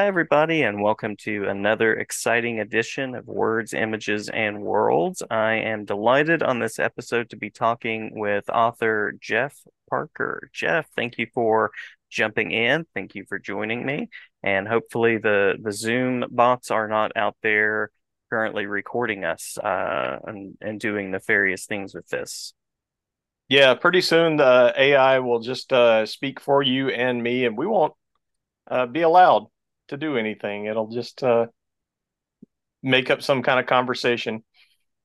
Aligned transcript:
Hi, 0.00 0.06
everybody, 0.06 0.62
and 0.62 0.80
welcome 0.80 1.14
to 1.16 1.44
another 1.50 1.94
exciting 1.94 2.58
edition 2.58 3.14
of 3.14 3.26
Words, 3.26 3.74
Images, 3.74 4.30
and 4.30 4.62
Worlds. 4.62 5.22
I 5.30 5.56
am 5.56 5.84
delighted 5.84 6.42
on 6.42 6.58
this 6.58 6.78
episode 6.78 7.28
to 7.28 7.36
be 7.36 7.50
talking 7.50 8.18
with 8.18 8.48
author 8.48 9.12
Jeff 9.20 9.54
Parker. 9.90 10.48
Jeff, 10.54 10.88
thank 10.96 11.18
you 11.18 11.26
for 11.34 11.70
jumping 12.08 12.50
in. 12.50 12.86
Thank 12.94 13.14
you 13.14 13.26
for 13.28 13.38
joining 13.38 13.84
me. 13.84 14.08
And 14.42 14.66
hopefully, 14.66 15.18
the, 15.18 15.58
the 15.60 15.70
Zoom 15.70 16.24
bots 16.30 16.70
are 16.70 16.88
not 16.88 17.12
out 17.14 17.36
there 17.42 17.90
currently 18.30 18.64
recording 18.64 19.24
us 19.24 19.58
uh, 19.58 20.16
and, 20.26 20.56
and 20.62 20.80
doing 20.80 21.10
nefarious 21.10 21.66
things 21.66 21.94
with 21.94 22.08
this. 22.08 22.54
Yeah, 23.50 23.74
pretty 23.74 24.00
soon 24.00 24.38
the 24.38 24.72
AI 24.78 25.18
will 25.18 25.40
just 25.40 25.70
uh, 25.74 26.06
speak 26.06 26.40
for 26.40 26.62
you 26.62 26.88
and 26.88 27.22
me, 27.22 27.44
and 27.44 27.54
we 27.54 27.66
won't 27.66 27.92
uh, 28.66 28.86
be 28.86 29.02
allowed 29.02 29.48
to 29.90 29.96
do 29.96 30.16
anything. 30.16 30.66
It'll 30.66 30.88
just 30.88 31.22
uh, 31.22 31.46
make 32.82 33.10
up 33.10 33.22
some 33.22 33.42
kind 33.42 33.60
of 33.60 33.66
conversation. 33.66 34.42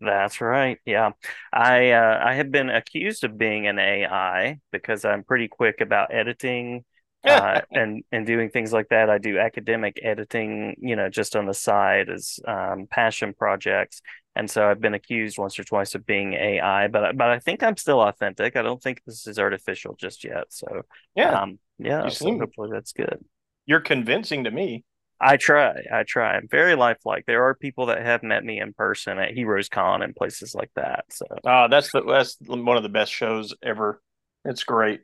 That's 0.02 0.41
right. 0.41 0.77
Yeah. 0.85 1.11
I 1.53 1.91
uh, 1.91 2.21
I 2.23 2.34
have 2.35 2.52
been 2.52 2.70
accused 2.70 3.23
of 3.23 3.38
being 3.38 3.67
an 3.67 3.80
AI 3.80 4.59
because 4.71 5.05
I'm 5.05 5.23
pretty 5.23 5.48
quick 5.48 5.81
about 5.81 6.13
editing 6.13 6.84
uh, 7.25 7.61
and 7.71 8.03
and 8.11 8.25
doing 8.25 8.49
things 8.49 8.71
like 8.71 8.89
that. 8.89 9.09
I 9.09 9.17
do 9.17 9.39
academic 9.39 9.99
editing, 10.03 10.75
you 10.80 10.95
know, 10.95 11.09
just 11.09 11.36
on 11.36 11.45
the 11.45 11.53
side 11.53 12.09
as 12.09 12.39
um, 12.47 12.88
passion 12.89 13.33
projects. 13.33 14.02
And 14.38 14.52
so 14.52 14.70
I've 14.70 14.81
been 14.81 14.94
accused 14.94 15.38
once 15.38 15.58
or 15.58 15.63
twice 15.63 15.95
of 15.95 16.05
being 16.05 16.33
AI, 16.33 16.88
but 16.88 17.17
but 17.17 17.30
I 17.30 17.39
think 17.39 17.63
I'm 17.63 17.77
still 17.77 18.02
authentic. 18.02 18.58
I 18.58 18.61
don't 18.61 18.83
think 18.83 19.02
this 19.05 19.27
is 19.27 19.39
artificial 19.39 19.95
just 19.97 20.25
yet. 20.25 20.47
So 20.49 20.81
yeah, 21.16 21.41
um, 21.41 21.58
yeah. 21.80 22.09
So 22.09 22.38
hopefully 22.38 22.70
that's 22.72 22.91
good 22.91 23.23
you're 23.66 23.82
convincing 23.82 24.44
to 24.46 24.52
me. 24.52 24.84
I 25.20 25.38
try. 25.38 25.76
I 25.92 26.04
try. 26.04 26.36
I'm 26.36 26.48
very 26.50 26.76
lifelike. 26.76 27.26
There 27.26 27.44
are 27.45 27.56
people 27.56 27.86
that 27.88 28.02
have 28.02 28.22
met 28.22 28.44
me 28.44 28.59
in 28.59 28.73
person 28.73 29.17
at 29.17 29.34
Heroes 29.34 29.70
Con 29.70 30.02
and 30.02 30.16
places 30.16 30.53
like 30.53 30.72
that. 30.76 31.06
So, 31.09 31.26
uh, 31.45 31.67
that's 31.70 31.92
the 31.92 32.02
that's 32.02 32.38
one 32.45 32.78
of 32.78 32.84
the 32.84 32.89
best 32.89 33.14
shows 33.14 33.54
ever. 33.64 34.02
It's 34.44 34.64
great. 34.66 35.02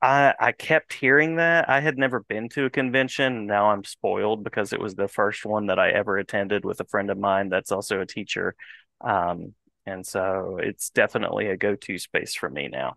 I 0.00 0.34
I 0.38 0.52
kept 0.52 0.92
hearing 0.92 1.36
that. 1.36 1.68
I 1.68 1.80
had 1.80 1.98
never 1.98 2.20
been 2.20 2.48
to 2.50 2.66
a 2.66 2.70
convention. 2.70 3.46
Now 3.46 3.70
I'm 3.70 3.84
spoiled 3.84 4.44
because 4.44 4.72
it 4.72 4.80
was 4.80 4.94
the 4.94 5.08
first 5.08 5.44
one 5.44 5.66
that 5.66 5.78
I 5.78 5.90
ever 5.90 6.18
attended 6.18 6.64
with 6.64 6.80
a 6.80 6.84
friend 6.84 7.10
of 7.10 7.18
mine 7.18 7.48
that's 7.48 7.72
also 7.72 8.00
a 8.00 8.06
teacher. 8.06 8.54
Um, 9.00 9.54
and 9.86 10.06
so 10.06 10.58
it's 10.62 10.90
definitely 10.90 11.46
a 11.48 11.56
go-to 11.56 11.98
space 11.98 12.34
for 12.34 12.48
me 12.48 12.68
now. 12.68 12.94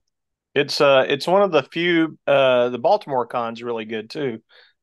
It's 0.53 0.79
uh 0.79 1.05
it's 1.07 1.25
one 1.25 1.41
of 1.41 1.51
the 1.51 1.63
few 1.63 2.19
uh 2.27 2.69
the 2.69 2.77
Baltimore 2.77 3.25
con's 3.25 3.63
really 3.63 3.85
good 3.85 4.09
too 4.09 4.41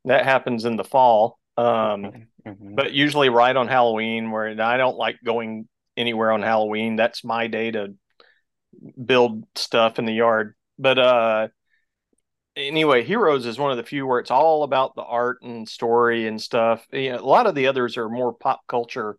that 0.09 0.25
happens 0.25 0.65
in 0.65 0.77
the 0.77 0.85
fall. 0.85 1.39
Um, 1.57 2.27
mm-hmm. 2.47 2.75
But 2.75 2.93
usually 2.93 3.29
right 3.29 3.55
on 3.55 3.69
Halloween, 3.69 4.31
where 4.31 4.61
I 4.61 4.77
don't 4.77 4.97
like 4.97 5.19
going 5.25 5.69
anywhere 5.97 6.33
on 6.33 6.43
Halloween. 6.43 6.97
That's 6.97 7.25
my 7.25 7.47
day 7.47 7.71
to 7.73 7.95
build 9.05 9.45
stuff 9.57 9.99
in 9.99 10.05
the 10.05 10.13
yard. 10.13 10.55
But 10.79 10.99
uh, 10.99 11.49
anyway, 12.57 13.05
Heroes 13.05 13.47
is 13.47 13.59
one 13.59 13.71
of 13.71 13.77
the 13.77 13.83
few 13.83 14.07
where 14.07 14.21
it's 14.21 14.31
all 14.31 14.63
about 14.63 14.95
the 14.95 15.03
art 15.03 15.43
and 15.43 15.69
story 15.69 16.27
and 16.27 16.41
stuff. 16.41 16.87
You 16.93 17.13
know, 17.13 17.19
a 17.19 17.27
lot 17.27 17.47
of 17.47 17.55
the 17.55 17.67
others 17.67 17.97
are 17.97 18.09
more 18.09 18.33
pop 18.33 18.61
culture 18.69 19.19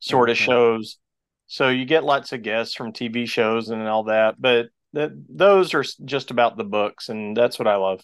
sort 0.00 0.30
of 0.30 0.36
mm-hmm. 0.36 0.46
shows. 0.46 0.98
So 1.46 1.68
you 1.68 1.84
get 1.84 2.04
lots 2.04 2.32
of 2.32 2.42
guests 2.42 2.74
from 2.74 2.92
TV 2.92 3.28
shows 3.28 3.68
and 3.68 3.86
all 3.86 4.04
that, 4.04 4.40
but 4.40 4.68
th- 4.94 5.12
those 5.28 5.74
are 5.74 5.84
just 6.04 6.30
about 6.30 6.56
the 6.56 6.64
books, 6.64 7.10
and 7.10 7.36
that's 7.36 7.58
what 7.58 7.68
I 7.68 7.76
love. 7.76 8.00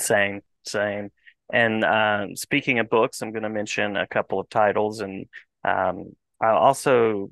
Same, 0.00 0.40
same. 0.64 1.10
And 1.50 1.84
uh, 1.84 2.26
speaking 2.34 2.78
of 2.78 2.88
books, 2.88 3.22
I'm 3.22 3.32
going 3.32 3.42
to 3.42 3.50
mention 3.50 3.96
a 3.96 4.06
couple 4.06 4.40
of 4.40 4.48
titles, 4.48 5.00
and 5.00 5.26
um, 5.64 6.16
I'll 6.40 6.56
also 6.56 7.30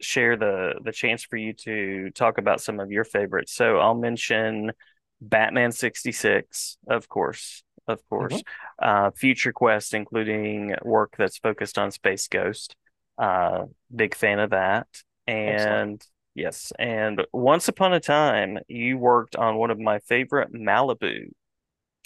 share 0.00 0.36
the 0.36 0.74
the 0.84 0.92
chance 0.92 1.24
for 1.24 1.36
you 1.36 1.54
to 1.54 2.10
talk 2.10 2.38
about 2.38 2.60
some 2.60 2.80
of 2.80 2.90
your 2.90 3.04
favorites. 3.04 3.54
So 3.54 3.78
I'll 3.78 3.94
mention 3.94 4.72
Batman 5.20 5.72
66, 5.72 6.78
of 6.88 7.08
course, 7.08 7.62
of 7.88 8.06
course, 8.08 8.34
mm-hmm. 8.34 9.06
uh, 9.06 9.10
Future 9.12 9.52
Quest, 9.52 9.94
including 9.94 10.74
work 10.82 11.14
that's 11.16 11.38
focused 11.38 11.78
on 11.78 11.90
Space 11.90 12.28
Ghost. 12.28 12.76
Uh, 13.18 13.64
big 13.94 14.14
fan 14.14 14.38
of 14.38 14.50
that. 14.50 14.86
And 15.26 15.60
Excellent. 15.60 16.06
yes, 16.34 16.72
and 16.78 17.24
once 17.32 17.68
upon 17.68 17.92
a 17.92 18.00
time, 18.00 18.58
you 18.68 18.98
worked 18.98 19.36
on 19.36 19.56
one 19.56 19.70
of 19.70 19.78
my 19.78 19.98
favorite 20.00 20.52
Malibu 20.52 21.30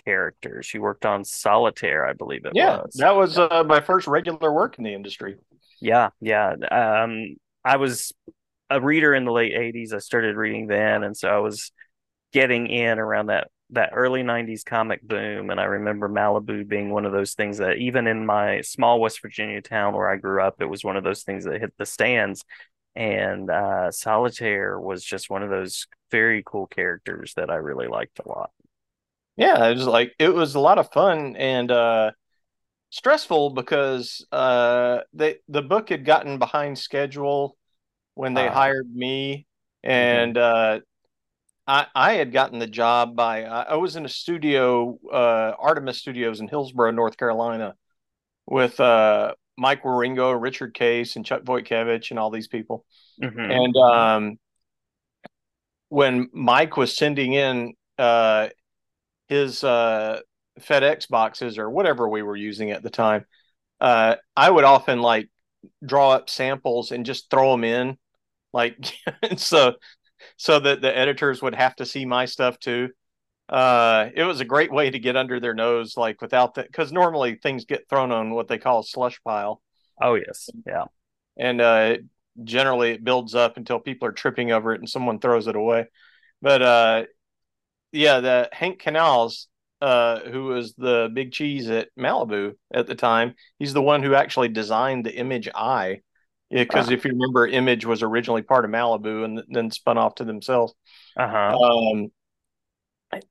characters. 0.04 0.66
She 0.66 0.78
worked 0.78 1.06
on 1.06 1.24
Solitaire, 1.24 2.06
I 2.06 2.12
believe 2.12 2.44
it 2.44 2.48
was. 2.48 2.56
yeah, 2.56 2.82
was. 2.82 2.94
that 2.94 3.16
was 3.16 3.38
uh, 3.38 3.64
my 3.66 3.80
first 3.80 4.06
regular 4.06 4.52
work 4.52 4.78
in 4.78 4.84
the 4.84 4.94
industry. 4.94 5.36
Yeah, 5.80 6.10
yeah. 6.20 6.52
Um, 6.70 7.36
I 7.64 7.76
was 7.76 8.12
a 8.68 8.80
reader 8.80 9.14
in 9.14 9.24
the 9.24 9.32
late 9.32 9.52
'80s. 9.52 9.92
I 9.92 9.98
started 9.98 10.36
reading 10.36 10.66
then, 10.66 11.02
and 11.02 11.16
so 11.16 11.28
I 11.28 11.38
was 11.38 11.72
getting 12.32 12.66
in 12.68 12.98
around 12.98 13.26
that 13.26 13.48
that 13.72 13.90
early 13.92 14.22
90s 14.22 14.64
comic 14.64 15.02
boom 15.02 15.50
and 15.50 15.60
i 15.60 15.64
remember 15.64 16.08
malibu 16.08 16.66
being 16.66 16.90
one 16.90 17.06
of 17.06 17.12
those 17.12 17.34
things 17.34 17.58
that 17.58 17.76
even 17.76 18.06
in 18.06 18.26
my 18.26 18.60
small 18.62 19.00
west 19.00 19.22
virginia 19.22 19.60
town 19.60 19.94
where 19.94 20.10
i 20.10 20.16
grew 20.16 20.42
up 20.42 20.60
it 20.60 20.66
was 20.66 20.84
one 20.84 20.96
of 20.96 21.04
those 21.04 21.22
things 21.22 21.44
that 21.44 21.60
hit 21.60 21.72
the 21.78 21.86
stands 21.86 22.44
and 22.96 23.48
uh, 23.50 23.90
solitaire 23.90 24.78
was 24.78 25.04
just 25.04 25.30
one 25.30 25.44
of 25.44 25.50
those 25.50 25.86
very 26.10 26.42
cool 26.44 26.66
characters 26.66 27.32
that 27.36 27.50
i 27.50 27.54
really 27.54 27.86
liked 27.86 28.18
a 28.18 28.28
lot 28.28 28.50
yeah, 29.40 29.68
it 29.68 29.76
was 29.76 29.86
like 29.86 30.12
it 30.18 30.34
was 30.34 30.54
a 30.54 30.60
lot 30.60 30.76
of 30.76 30.92
fun 30.92 31.34
and 31.36 31.70
uh 31.70 32.10
stressful 32.90 33.50
because 33.50 34.26
uh 34.32 34.98
they 35.14 35.36
the 35.48 35.62
book 35.62 35.88
had 35.88 36.04
gotten 36.04 36.38
behind 36.38 36.78
schedule 36.78 37.56
when 38.14 38.34
they 38.34 38.46
uh, 38.46 38.52
hired 38.52 38.94
me 38.94 39.46
and 39.82 40.34
mm-hmm. 40.36 40.76
uh 40.76 40.80
I, 41.66 41.86
I 41.94 42.12
had 42.14 42.32
gotten 42.32 42.58
the 42.58 42.66
job 42.66 43.14
by 43.14 43.44
I 43.44 43.76
was 43.76 43.94
in 43.94 44.04
a 44.04 44.08
studio, 44.08 44.98
uh, 45.12 45.52
Artemis 45.56 45.98
Studios 45.98 46.40
in 46.40 46.48
Hillsborough, 46.48 46.90
North 46.90 47.16
Carolina, 47.16 47.76
with 48.44 48.80
uh, 48.80 49.34
Mike 49.56 49.84
Wieringo, 49.84 50.40
Richard 50.40 50.74
Case, 50.74 51.14
and 51.14 51.24
Chuck 51.24 51.44
Wojtkiewicz, 51.44 52.10
and 52.10 52.18
all 52.18 52.30
these 52.30 52.48
people. 52.48 52.84
Mm-hmm. 53.22 53.38
And 53.38 53.76
um, 53.76 54.38
when 55.90 56.28
Mike 56.32 56.76
was 56.76 56.96
sending 56.96 57.34
in 57.34 57.74
uh, 57.98 58.48
his 59.30 59.62
uh, 59.62 60.20
FedEx 60.58 61.08
boxes 61.08 61.56
or 61.56 61.70
whatever 61.70 62.08
we 62.08 62.20
were 62.20 62.36
using 62.36 62.72
at 62.72 62.82
the 62.82 62.90
time, 62.90 63.24
uh, 63.80 64.16
I 64.36 64.50
would 64.50 64.64
often 64.64 65.00
like 65.00 65.30
draw 65.86 66.10
up 66.10 66.28
samples 66.28 66.90
and 66.90 67.06
just 67.06 67.30
throw 67.30 67.52
them 67.52 67.64
in, 67.64 67.96
like 68.52 68.76
so, 69.36 69.74
so 70.36 70.58
that 70.58 70.82
the 70.82 70.94
editors 70.94 71.40
would 71.40 71.54
have 71.54 71.76
to 71.76 71.86
see 71.86 72.04
my 72.04 72.26
stuff 72.26 72.58
too. 72.58 72.88
Uh, 73.48 74.10
it 74.14 74.24
was 74.24 74.40
a 74.40 74.44
great 74.44 74.72
way 74.72 74.90
to 74.90 74.98
get 74.98 75.16
under 75.16 75.38
their 75.38 75.54
nose, 75.54 75.96
like 75.96 76.20
without 76.20 76.54
that, 76.54 76.66
because 76.66 76.92
normally 76.92 77.36
things 77.36 77.64
get 77.64 77.88
thrown 77.88 78.10
on 78.10 78.34
what 78.34 78.48
they 78.48 78.58
call 78.58 78.80
a 78.80 78.84
slush 78.84 79.20
pile. 79.22 79.62
Oh 80.02 80.14
yes, 80.14 80.50
yeah, 80.66 80.84
and 81.38 81.60
uh, 81.60 81.96
generally 82.42 82.90
it 82.90 83.04
builds 83.04 83.36
up 83.36 83.56
until 83.56 83.78
people 83.78 84.08
are 84.08 84.12
tripping 84.12 84.50
over 84.50 84.74
it 84.74 84.80
and 84.80 84.88
someone 84.88 85.20
throws 85.20 85.46
it 85.46 85.56
away. 85.56 85.86
But 86.42 86.62
uh, 86.62 87.04
yeah, 87.92 88.20
the 88.20 88.48
Hank 88.52 88.80
Kanalz, 88.80 89.46
uh, 89.80 90.20
who 90.20 90.44
was 90.44 90.74
the 90.74 91.10
big 91.12 91.32
cheese 91.32 91.68
at 91.70 91.88
Malibu 91.98 92.54
at 92.72 92.86
the 92.86 92.94
time, 92.94 93.34
he's 93.58 93.72
the 93.72 93.82
one 93.82 94.02
who 94.02 94.14
actually 94.14 94.48
designed 94.48 95.04
the 95.04 95.14
Image 95.14 95.48
Eye. 95.54 96.00
Because 96.50 96.90
yeah, 96.90 96.96
if 96.96 97.04
you 97.04 97.12
remember, 97.12 97.46
Image 97.46 97.86
was 97.86 98.02
originally 98.02 98.42
part 98.42 98.64
of 98.64 98.70
Malibu 98.70 99.24
and 99.24 99.42
then 99.48 99.70
spun 99.70 99.98
off 99.98 100.16
to 100.16 100.24
themselves. 100.24 100.74
Uh-huh. 101.16 101.56
Um, 101.56 102.10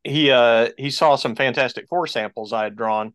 he 0.03 0.31
uh 0.31 0.69
he 0.77 0.89
saw 0.89 1.15
some 1.15 1.35
Fantastic 1.35 1.87
Four 1.87 2.07
samples 2.07 2.53
I 2.53 2.63
had 2.63 2.75
drawn, 2.75 3.13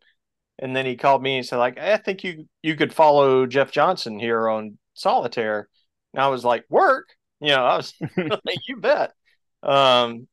and 0.59 0.75
then 0.75 0.87
he 0.87 0.97
called 0.97 1.23
me 1.23 1.37
and 1.37 1.47
said 1.47 1.57
like, 1.57 1.79
I 1.79 1.97
think 1.97 2.25
you 2.25 2.47
you 2.63 2.77
could 2.77 2.93
follow 2.93 3.47
Jeff 3.47 3.71
Johnson 3.71 4.19
here 4.19 4.49
on 4.49 4.79
Solitaire. 4.95 5.69
And 6.13 6.23
I 6.23 6.29
was 6.29 6.45
like, 6.45 6.65
work, 6.69 7.09
you 7.41 7.49
know, 7.49 7.65
I 7.65 7.77
was 7.77 7.95
like, 8.17 8.69
you 8.69 8.77
bet. 8.77 9.13
Um, 9.63 10.29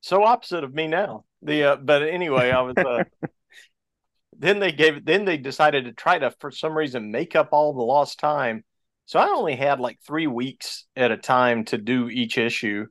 so 0.00 0.22
opposite 0.24 0.64
of 0.64 0.74
me 0.74 0.86
now. 0.86 1.24
The 1.42 1.64
uh, 1.64 1.76
but 1.76 2.02
anyway, 2.02 2.50
I 2.50 2.60
was. 2.62 2.76
Uh, 2.76 3.04
then 4.38 4.58
they 4.58 4.72
gave. 4.72 5.04
Then 5.04 5.24
they 5.24 5.36
decided 5.36 5.84
to 5.84 5.92
try 5.92 6.18
to, 6.18 6.30
for 6.40 6.50
some 6.50 6.76
reason, 6.76 7.10
make 7.10 7.36
up 7.36 7.48
all 7.52 7.72
the 7.72 7.82
lost 7.82 8.18
time. 8.18 8.64
So 9.06 9.20
I 9.20 9.28
only 9.28 9.54
had 9.54 9.78
like 9.80 9.98
three 10.04 10.26
weeks 10.26 10.86
at 10.96 11.12
a 11.12 11.16
time 11.16 11.64
to 11.66 11.78
do 11.78 12.08
each 12.08 12.38
issue, 12.38 12.86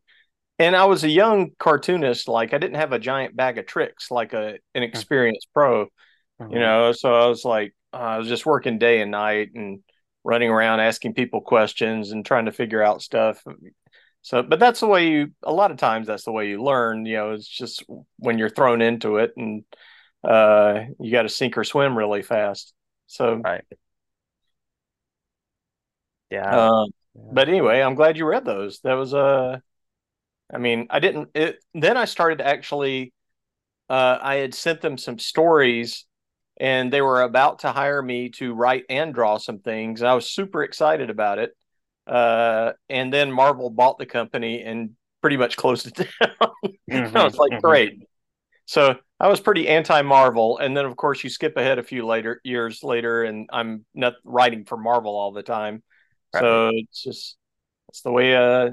and 0.59 0.75
I 0.75 0.85
was 0.85 1.03
a 1.03 1.09
young 1.09 1.51
cartoonist. 1.59 2.27
Like 2.27 2.53
I 2.53 2.57
didn't 2.57 2.77
have 2.77 2.93
a 2.93 2.99
giant 2.99 3.35
bag 3.35 3.57
of 3.57 3.65
tricks 3.65 4.11
like 4.11 4.33
a 4.33 4.59
an 4.73 4.83
experienced 4.83 5.47
pro, 5.53 5.87
you 6.39 6.59
know. 6.59 6.91
So 6.93 7.13
I 7.13 7.27
was 7.27 7.43
like, 7.43 7.75
uh, 7.93 7.97
I 7.97 8.17
was 8.17 8.27
just 8.27 8.45
working 8.45 8.77
day 8.77 9.01
and 9.01 9.11
night 9.11 9.49
and 9.55 9.79
running 10.23 10.49
around 10.49 10.79
asking 10.79 11.13
people 11.13 11.41
questions 11.41 12.11
and 12.11 12.25
trying 12.25 12.45
to 12.45 12.51
figure 12.51 12.81
out 12.81 13.01
stuff. 13.01 13.43
So, 14.25 14.41
but 14.41 14.59
that's 14.59 14.79
the 14.79 14.87
way 14.87 15.07
you, 15.07 15.33
a 15.43 15.53
lot 15.53 15.69
of 15.69 15.77
times 15.77 16.07
that's 16.07 16.23
the 16.23 16.31
way 16.31 16.49
you 16.49 16.63
learn, 16.63 17.05
you 17.05 17.15
know, 17.15 17.33
it's 17.33 17.47
just 17.47 17.83
when 18.17 18.39
you're 18.39 18.49
thrown 18.49 18.81
into 18.81 19.17
it. 19.17 19.33
And 19.37 19.63
uh, 20.23 20.85
you 20.99 21.11
got 21.11 21.21
to 21.21 21.29
sink 21.29 21.59
or 21.59 21.63
swim 21.63 21.95
really 21.95 22.23
fast. 22.23 22.73
So, 23.05 23.35
right. 23.35 23.63
Yeah. 26.31 26.57
Uh, 26.57 26.85
yeah. 27.13 27.21
But 27.33 27.49
anyway, 27.49 27.81
I'm 27.81 27.93
glad 27.93 28.17
you 28.17 28.25
read 28.25 28.45
those. 28.45 28.79
That 28.79 28.95
was 28.95 29.13
a. 29.13 29.17
Uh, 29.19 29.59
I 30.51 30.57
mean, 30.57 30.87
I 30.89 30.99
didn't. 30.99 31.29
It, 31.35 31.63
then 31.75 31.95
I 31.95 32.05
started 32.05 32.41
actually. 32.41 33.13
Uh, 33.91 34.17
I 34.19 34.37
had 34.37 34.55
sent 34.55 34.81
them 34.81 34.97
some 34.97 35.19
stories, 35.19 36.07
and 36.57 36.91
they 36.91 37.01
were 37.03 37.21
about 37.21 37.59
to 37.59 37.71
hire 37.71 38.01
me 38.01 38.29
to 38.37 38.55
write 38.55 38.85
and 38.89 39.13
draw 39.13 39.37
some 39.37 39.59
things. 39.59 40.01
I 40.01 40.15
was 40.15 40.31
super 40.31 40.63
excited 40.63 41.11
about 41.11 41.37
it. 41.37 41.51
Uh, 42.07 42.73
and 42.89 43.11
then 43.11 43.31
Marvel 43.31 43.69
bought 43.69 43.97
the 43.97 44.05
company 44.05 44.61
and 44.61 44.91
pretty 45.21 45.37
much 45.37 45.57
closed 45.57 45.87
it 45.87 45.95
down. 46.19 46.51
Mm-hmm, 46.91 47.17
I 47.17 47.23
was 47.23 47.37
like, 47.37 47.51
mm-hmm. 47.51 47.65
great. 47.65 48.07
So 48.65 48.95
I 49.19 49.27
was 49.27 49.39
pretty 49.39 49.67
anti 49.67 50.01
Marvel, 50.01 50.57
and 50.57 50.75
then 50.75 50.85
of 50.85 50.95
course 50.95 51.23
you 51.23 51.29
skip 51.29 51.55
ahead 51.57 51.79
a 51.79 51.83
few 51.83 52.05
later 52.05 52.41
years 52.43 52.83
later, 52.83 53.23
and 53.23 53.49
I'm 53.51 53.85
not 53.93 54.15
writing 54.23 54.65
for 54.65 54.77
Marvel 54.77 55.15
all 55.15 55.31
the 55.31 55.43
time. 55.43 55.83
Right. 56.33 56.41
So 56.41 56.71
it's 56.73 57.03
just 57.03 57.37
it's 57.89 58.01
the 58.01 58.11
way. 58.11 58.35
Uh, 58.35 58.71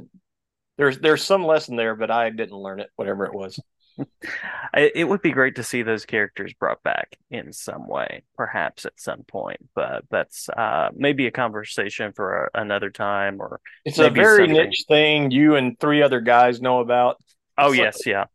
there's 0.79 0.99
there's 0.99 1.23
some 1.23 1.45
lesson 1.45 1.77
there, 1.77 1.95
but 1.95 2.11
I 2.11 2.31
didn't 2.31 2.57
learn 2.57 2.81
it, 2.81 2.89
whatever 2.97 3.27
it 3.27 3.35
was. 3.35 3.61
it 4.75 5.09
would 5.09 5.23
be 5.23 5.33
great 5.33 5.57
to 5.57 5.63
see 5.63 5.83
those 5.83 6.05
characters 6.07 6.53
brought 6.55 6.83
back 6.83 7.17
in 7.31 7.53
some 7.53 7.87
way, 7.87 8.23
perhaps 8.37 8.87
at 8.87 8.99
some 8.99 9.23
point. 9.25 9.59
But 9.75 10.05
that's 10.11 10.49
uh, 10.49 10.91
maybe 10.95 11.27
a 11.27 11.31
conversation 11.31 12.13
for 12.13 12.45
a, 12.55 12.61
another 12.61 12.91
time, 12.91 13.41
or 13.41 13.61
it's 13.85 13.99
a 13.99 14.11
very 14.11 14.47
something... 14.47 14.65
niche 14.65 14.85
thing 14.89 15.31
you 15.31 15.57
and 15.57 15.79
three 15.79 16.03
other 16.03 16.21
guys 16.21 16.61
know 16.61 16.81
about. 16.81 17.17
Oh 17.59 17.73
yes, 17.73 18.07
yeah. 18.07 18.27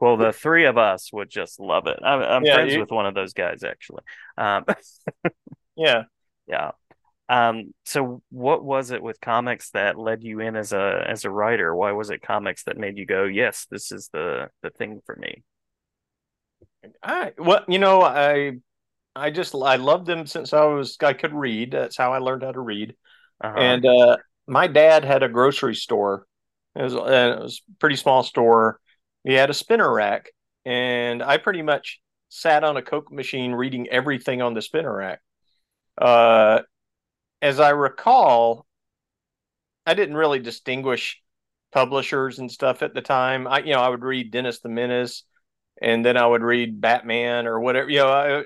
Well, 0.00 0.16
the 0.16 0.32
three 0.32 0.64
of 0.64 0.78
us 0.78 1.12
would 1.12 1.30
just 1.30 1.60
love 1.60 1.86
it. 1.86 2.00
I'm, 2.02 2.22
I'm 2.22 2.44
yeah, 2.44 2.54
friends 2.54 2.74
you... 2.74 2.80
with 2.80 2.90
one 2.90 3.06
of 3.06 3.14
those 3.14 3.34
guys 3.34 3.62
actually. 3.62 4.02
Um, 4.36 4.64
yeah, 5.76 6.04
yeah. 6.48 6.72
Um, 7.28 7.72
so 7.84 8.22
what 8.30 8.64
was 8.64 8.90
it 8.90 9.02
with 9.02 9.20
comics 9.20 9.70
that 9.70 9.98
led 9.98 10.22
you 10.22 10.40
in 10.40 10.56
as 10.56 10.72
a 10.72 11.04
as 11.06 11.24
a 11.24 11.30
writer? 11.30 11.74
Why 11.74 11.92
was 11.92 12.10
it 12.10 12.22
comics 12.22 12.64
that 12.64 12.76
made 12.76 12.98
you 12.98 13.06
go, 13.06 13.24
yes, 13.24 13.66
this 13.70 13.92
is 13.92 14.10
the 14.12 14.48
the 14.62 14.70
thing 14.70 15.00
for 15.06 15.16
me? 15.16 15.42
I 17.02 17.32
well, 17.38 17.64
you 17.68 17.78
know, 17.78 18.02
I 18.02 18.58
I 19.14 19.30
just 19.30 19.54
I 19.54 19.76
loved 19.76 20.06
them 20.06 20.26
since 20.26 20.52
I 20.52 20.64
was 20.64 20.96
I 21.02 21.12
could 21.12 21.32
read. 21.32 21.72
That's 21.72 21.96
how 21.96 22.12
I 22.12 22.18
learned 22.18 22.42
how 22.42 22.52
to 22.52 22.60
read. 22.60 22.94
Uh-huh. 23.40 23.58
And 23.58 23.86
uh, 23.86 24.16
my 24.46 24.66
dad 24.66 25.04
had 25.04 25.22
a 25.22 25.28
grocery 25.28 25.74
store. 25.74 26.26
It 26.74 26.82
was, 26.82 26.94
uh, 26.94 27.36
it 27.38 27.42
was 27.42 27.62
a 27.70 27.78
pretty 27.78 27.96
small 27.96 28.22
store. 28.22 28.80
He 29.24 29.34
had 29.34 29.50
a 29.50 29.54
spinner 29.54 29.92
rack, 29.92 30.30
and 30.64 31.22
I 31.22 31.36
pretty 31.36 31.62
much 31.62 32.00
sat 32.28 32.64
on 32.64 32.76
a 32.76 32.82
Coke 32.82 33.12
machine 33.12 33.52
reading 33.52 33.88
everything 33.88 34.40
on 34.40 34.54
the 34.54 34.62
spinner 34.62 34.94
rack. 34.94 35.20
Uh, 36.00 36.60
as 37.42 37.58
I 37.58 37.70
recall, 37.70 38.64
I 39.84 39.94
didn't 39.94 40.16
really 40.16 40.38
distinguish 40.38 41.20
publishers 41.72 42.38
and 42.38 42.50
stuff 42.50 42.82
at 42.82 42.94
the 42.94 43.02
time. 43.02 43.48
I, 43.48 43.58
you 43.58 43.72
know, 43.72 43.80
I 43.80 43.88
would 43.88 44.04
read 44.04 44.30
Dennis 44.30 44.60
the 44.60 44.68
Menace, 44.68 45.24
and 45.80 46.04
then 46.04 46.16
I 46.16 46.24
would 46.24 46.42
read 46.42 46.80
Batman 46.80 47.48
or 47.48 47.58
whatever, 47.58 47.90
you 47.90 47.98
know, 47.98 48.44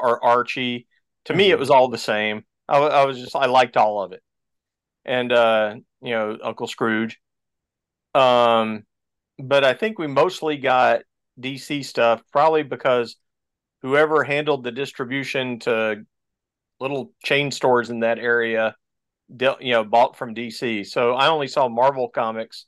or 0.00 0.24
Archie. 0.24 0.86
To 1.24 1.34
me, 1.34 1.50
it 1.50 1.54
mm-hmm. 1.54 1.60
was 1.60 1.70
all 1.70 1.88
the 1.88 1.98
same. 1.98 2.44
I, 2.68 2.78
I, 2.78 3.04
was 3.04 3.18
just, 3.18 3.34
I 3.34 3.46
liked 3.46 3.76
all 3.76 4.02
of 4.02 4.12
it, 4.12 4.22
and 5.04 5.32
uh, 5.32 5.74
you 6.00 6.12
know, 6.12 6.38
Uncle 6.42 6.68
Scrooge. 6.68 7.18
Um, 8.14 8.84
but 9.38 9.64
I 9.64 9.74
think 9.74 9.98
we 9.98 10.06
mostly 10.06 10.56
got 10.56 11.02
DC 11.40 11.84
stuff, 11.84 12.22
probably 12.32 12.62
because 12.62 13.16
whoever 13.82 14.22
handled 14.22 14.62
the 14.64 14.72
distribution 14.72 15.58
to 15.60 16.04
little 16.80 17.12
chain 17.24 17.50
stores 17.50 17.90
in 17.90 18.00
that 18.00 18.18
area, 18.18 18.76
you 19.28 19.72
know, 19.72 19.84
bought 19.84 20.16
from 20.16 20.34
DC. 20.34 20.86
So 20.86 21.14
I 21.14 21.28
only 21.28 21.48
saw 21.48 21.68
Marvel 21.68 22.08
comics 22.08 22.66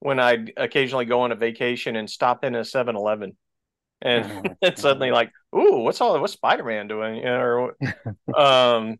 when 0.00 0.20
I'd 0.20 0.52
occasionally 0.56 1.06
go 1.06 1.22
on 1.22 1.32
a 1.32 1.36
vacation 1.36 1.96
and 1.96 2.08
stop 2.08 2.44
in 2.44 2.54
a 2.54 2.64
7 2.64 2.96
Eleven. 2.96 3.36
And 4.00 4.56
it's 4.62 4.82
suddenly 4.82 5.10
like, 5.10 5.30
ooh, 5.54 5.78
what's 5.78 6.00
all 6.00 6.20
what's 6.20 6.34
Spider 6.34 6.64
Man 6.64 6.88
doing? 6.88 7.16
You 7.16 7.24
know, 7.24 7.40
or 7.40 7.76
um, 8.40 8.96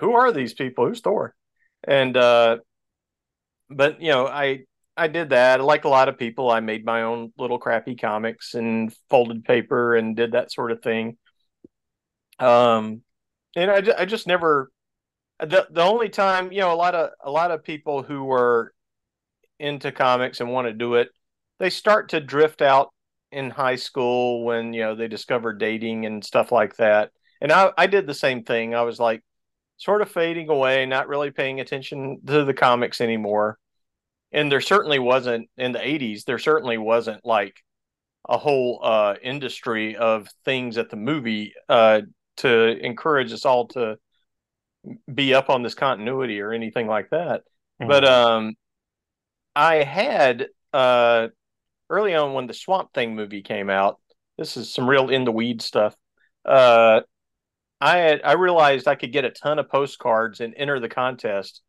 who 0.00 0.12
are 0.14 0.32
these 0.32 0.54
people? 0.54 0.86
Who's 0.86 1.00
Thor? 1.00 1.34
And 1.86 2.16
uh, 2.16 2.58
but 3.70 4.00
you 4.00 4.08
know, 4.08 4.26
I 4.26 4.64
I 4.96 5.08
did 5.08 5.30
that. 5.30 5.60
Like 5.60 5.84
a 5.84 5.88
lot 5.88 6.08
of 6.08 6.18
people, 6.18 6.50
I 6.50 6.60
made 6.60 6.84
my 6.84 7.02
own 7.02 7.32
little 7.38 7.58
crappy 7.58 7.96
comics 7.96 8.54
and 8.54 8.94
folded 9.10 9.44
paper 9.44 9.94
and 9.94 10.16
did 10.16 10.32
that 10.32 10.52
sort 10.52 10.72
of 10.72 10.82
thing. 10.82 11.18
Um, 12.38 13.02
and 13.56 13.70
I, 13.70 14.02
I 14.02 14.04
just 14.04 14.28
never 14.28 14.70
the 15.40 15.66
the 15.70 15.82
only 15.82 16.08
time 16.08 16.52
you 16.52 16.60
know 16.60 16.72
a 16.72 16.76
lot 16.76 16.94
of 16.94 17.10
a 17.24 17.30
lot 17.30 17.50
of 17.50 17.64
people 17.64 18.02
who 18.02 18.24
were 18.24 18.72
into 19.58 19.90
comics 19.90 20.40
and 20.40 20.52
want 20.52 20.68
to 20.68 20.72
do 20.72 20.94
it 20.94 21.08
they 21.58 21.70
start 21.70 22.10
to 22.10 22.20
drift 22.20 22.62
out 22.62 22.90
in 23.32 23.50
high 23.50 23.76
school 23.76 24.44
when 24.44 24.72
you 24.72 24.80
know 24.80 24.94
they 24.94 25.08
discover 25.08 25.52
dating 25.52 26.06
and 26.06 26.24
stuff 26.24 26.52
like 26.52 26.76
that. 26.76 27.10
And 27.40 27.52
I, 27.52 27.70
I 27.76 27.86
did 27.86 28.06
the 28.06 28.14
same 28.14 28.44
thing. 28.44 28.74
I 28.74 28.82
was 28.82 28.98
like 28.98 29.22
sort 29.76 30.02
of 30.02 30.10
fading 30.10 30.48
away 30.48 30.86
not 30.86 31.08
really 31.08 31.30
paying 31.30 31.60
attention 31.60 32.20
to 32.26 32.44
the 32.44 32.54
comics 32.54 33.00
anymore. 33.00 33.58
And 34.32 34.50
there 34.50 34.60
certainly 34.60 34.98
wasn't 34.98 35.48
in 35.56 35.72
the 35.72 35.78
80s 35.78 36.24
there 36.24 36.38
certainly 36.38 36.78
wasn't 36.78 37.24
like 37.24 37.56
a 38.28 38.38
whole 38.38 38.80
uh, 38.82 39.14
industry 39.22 39.96
of 39.96 40.28
things 40.44 40.78
at 40.78 40.90
the 40.90 40.96
movie 40.96 41.54
uh, 41.68 42.02
to 42.38 42.78
encourage 42.84 43.32
us 43.32 43.44
all 43.44 43.68
to 43.68 43.96
be 45.12 45.34
up 45.34 45.50
on 45.50 45.62
this 45.62 45.74
continuity 45.74 46.40
or 46.40 46.52
anything 46.52 46.86
like 46.86 47.10
that. 47.10 47.42
Mm-hmm. 47.80 47.88
But 47.88 48.04
um, 48.04 48.54
I 49.54 49.76
had 49.76 50.48
uh, 50.72 51.28
early 51.90 52.14
on 52.14 52.34
when 52.34 52.46
the 52.46 52.54
Swamp 52.54 52.92
Thing 52.92 53.14
movie 53.14 53.42
came 53.42 53.70
out. 53.70 53.98
This 54.38 54.56
is 54.56 54.72
some 54.72 54.88
real 54.88 55.08
in 55.08 55.24
the 55.24 55.32
weed 55.32 55.62
stuff. 55.62 55.94
Uh, 56.44 57.00
I 57.80 57.98
had 57.98 58.20
I 58.24 58.32
realized 58.32 58.88
I 58.88 58.94
could 58.94 59.12
get 59.12 59.24
a 59.24 59.30
ton 59.30 59.58
of 59.58 59.68
postcards 59.68 60.40
and 60.40 60.54
enter 60.56 60.80
the 60.80 60.88
contest 60.88 61.62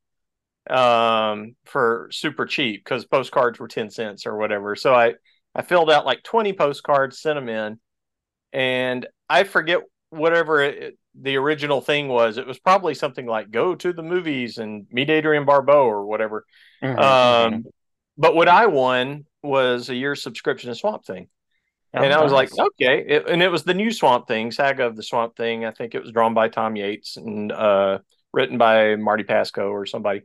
um, 0.70 1.56
for 1.66 2.10
super 2.12 2.46
cheap 2.46 2.84
because 2.84 3.06
postcards 3.06 3.60
were 3.60 3.68
ten 3.68 3.90
cents 3.90 4.26
or 4.26 4.38
whatever. 4.38 4.76
So 4.76 4.94
I 4.94 5.14
I 5.56 5.62
filled 5.62 5.92
out 5.92 6.06
like 6.06 6.24
twenty 6.24 6.54
postcards, 6.54 7.22
sent 7.22 7.38
them 7.38 7.50
in, 7.50 7.80
and 8.54 9.08
I 9.30 9.44
forget 9.44 9.80
whatever 10.10 10.62
it, 10.62 10.98
the 11.20 11.38
original 11.38 11.82
thing 11.82 12.08
was. 12.08 12.38
It 12.38 12.48
was 12.48 12.60
probably 12.60 12.94
something 12.94 13.26
like 13.26 13.52
go 13.52 13.76
to 13.76 13.94
the 13.94 14.04
movies 14.04 14.58
and 14.58 14.88
meet 14.92 15.10
Adrienne 15.10 15.46
Barbeau 15.46 15.86
or 15.86 16.06
whatever. 16.06 16.46
Mm-hmm, 16.84 17.00
um, 17.00 17.54
mm-hmm. 17.54 17.70
But 18.18 18.36
what 18.36 18.48
I 18.48 18.68
won 18.68 19.26
was 19.44 19.90
a 19.90 19.96
year 19.96 20.16
subscription 20.16 20.70
to 20.70 20.76
Swamp 20.76 21.06
Thing. 21.06 21.28
Oh, 21.94 22.02
and 22.02 22.14
I 22.14 22.22
was 22.22 22.32
nice. 22.32 22.52
like, 22.52 22.68
okay. 22.82 23.06
It, 23.08 23.30
and 23.30 23.42
it 23.42 23.50
was 23.50 23.64
the 23.64 23.74
new 23.74 23.92
Swamp 23.92 24.28
Thing, 24.28 24.52
Saga 24.52 24.86
of 24.86 24.96
the 24.96 25.04
Swamp 25.04 25.36
Thing. 25.36 25.66
I 25.66 25.72
think 25.72 25.96
it 25.96 26.02
was 26.02 26.12
drawn 26.12 26.34
by 26.34 26.50
Tom 26.50 26.76
Yeates 26.76 27.18
and 27.18 27.52
uh, 27.52 28.00
written 28.34 28.58
by 28.58 28.96
Marty 28.96 29.24
Pasko 29.24 29.70
or 29.70 29.86
somebody. 29.86 30.22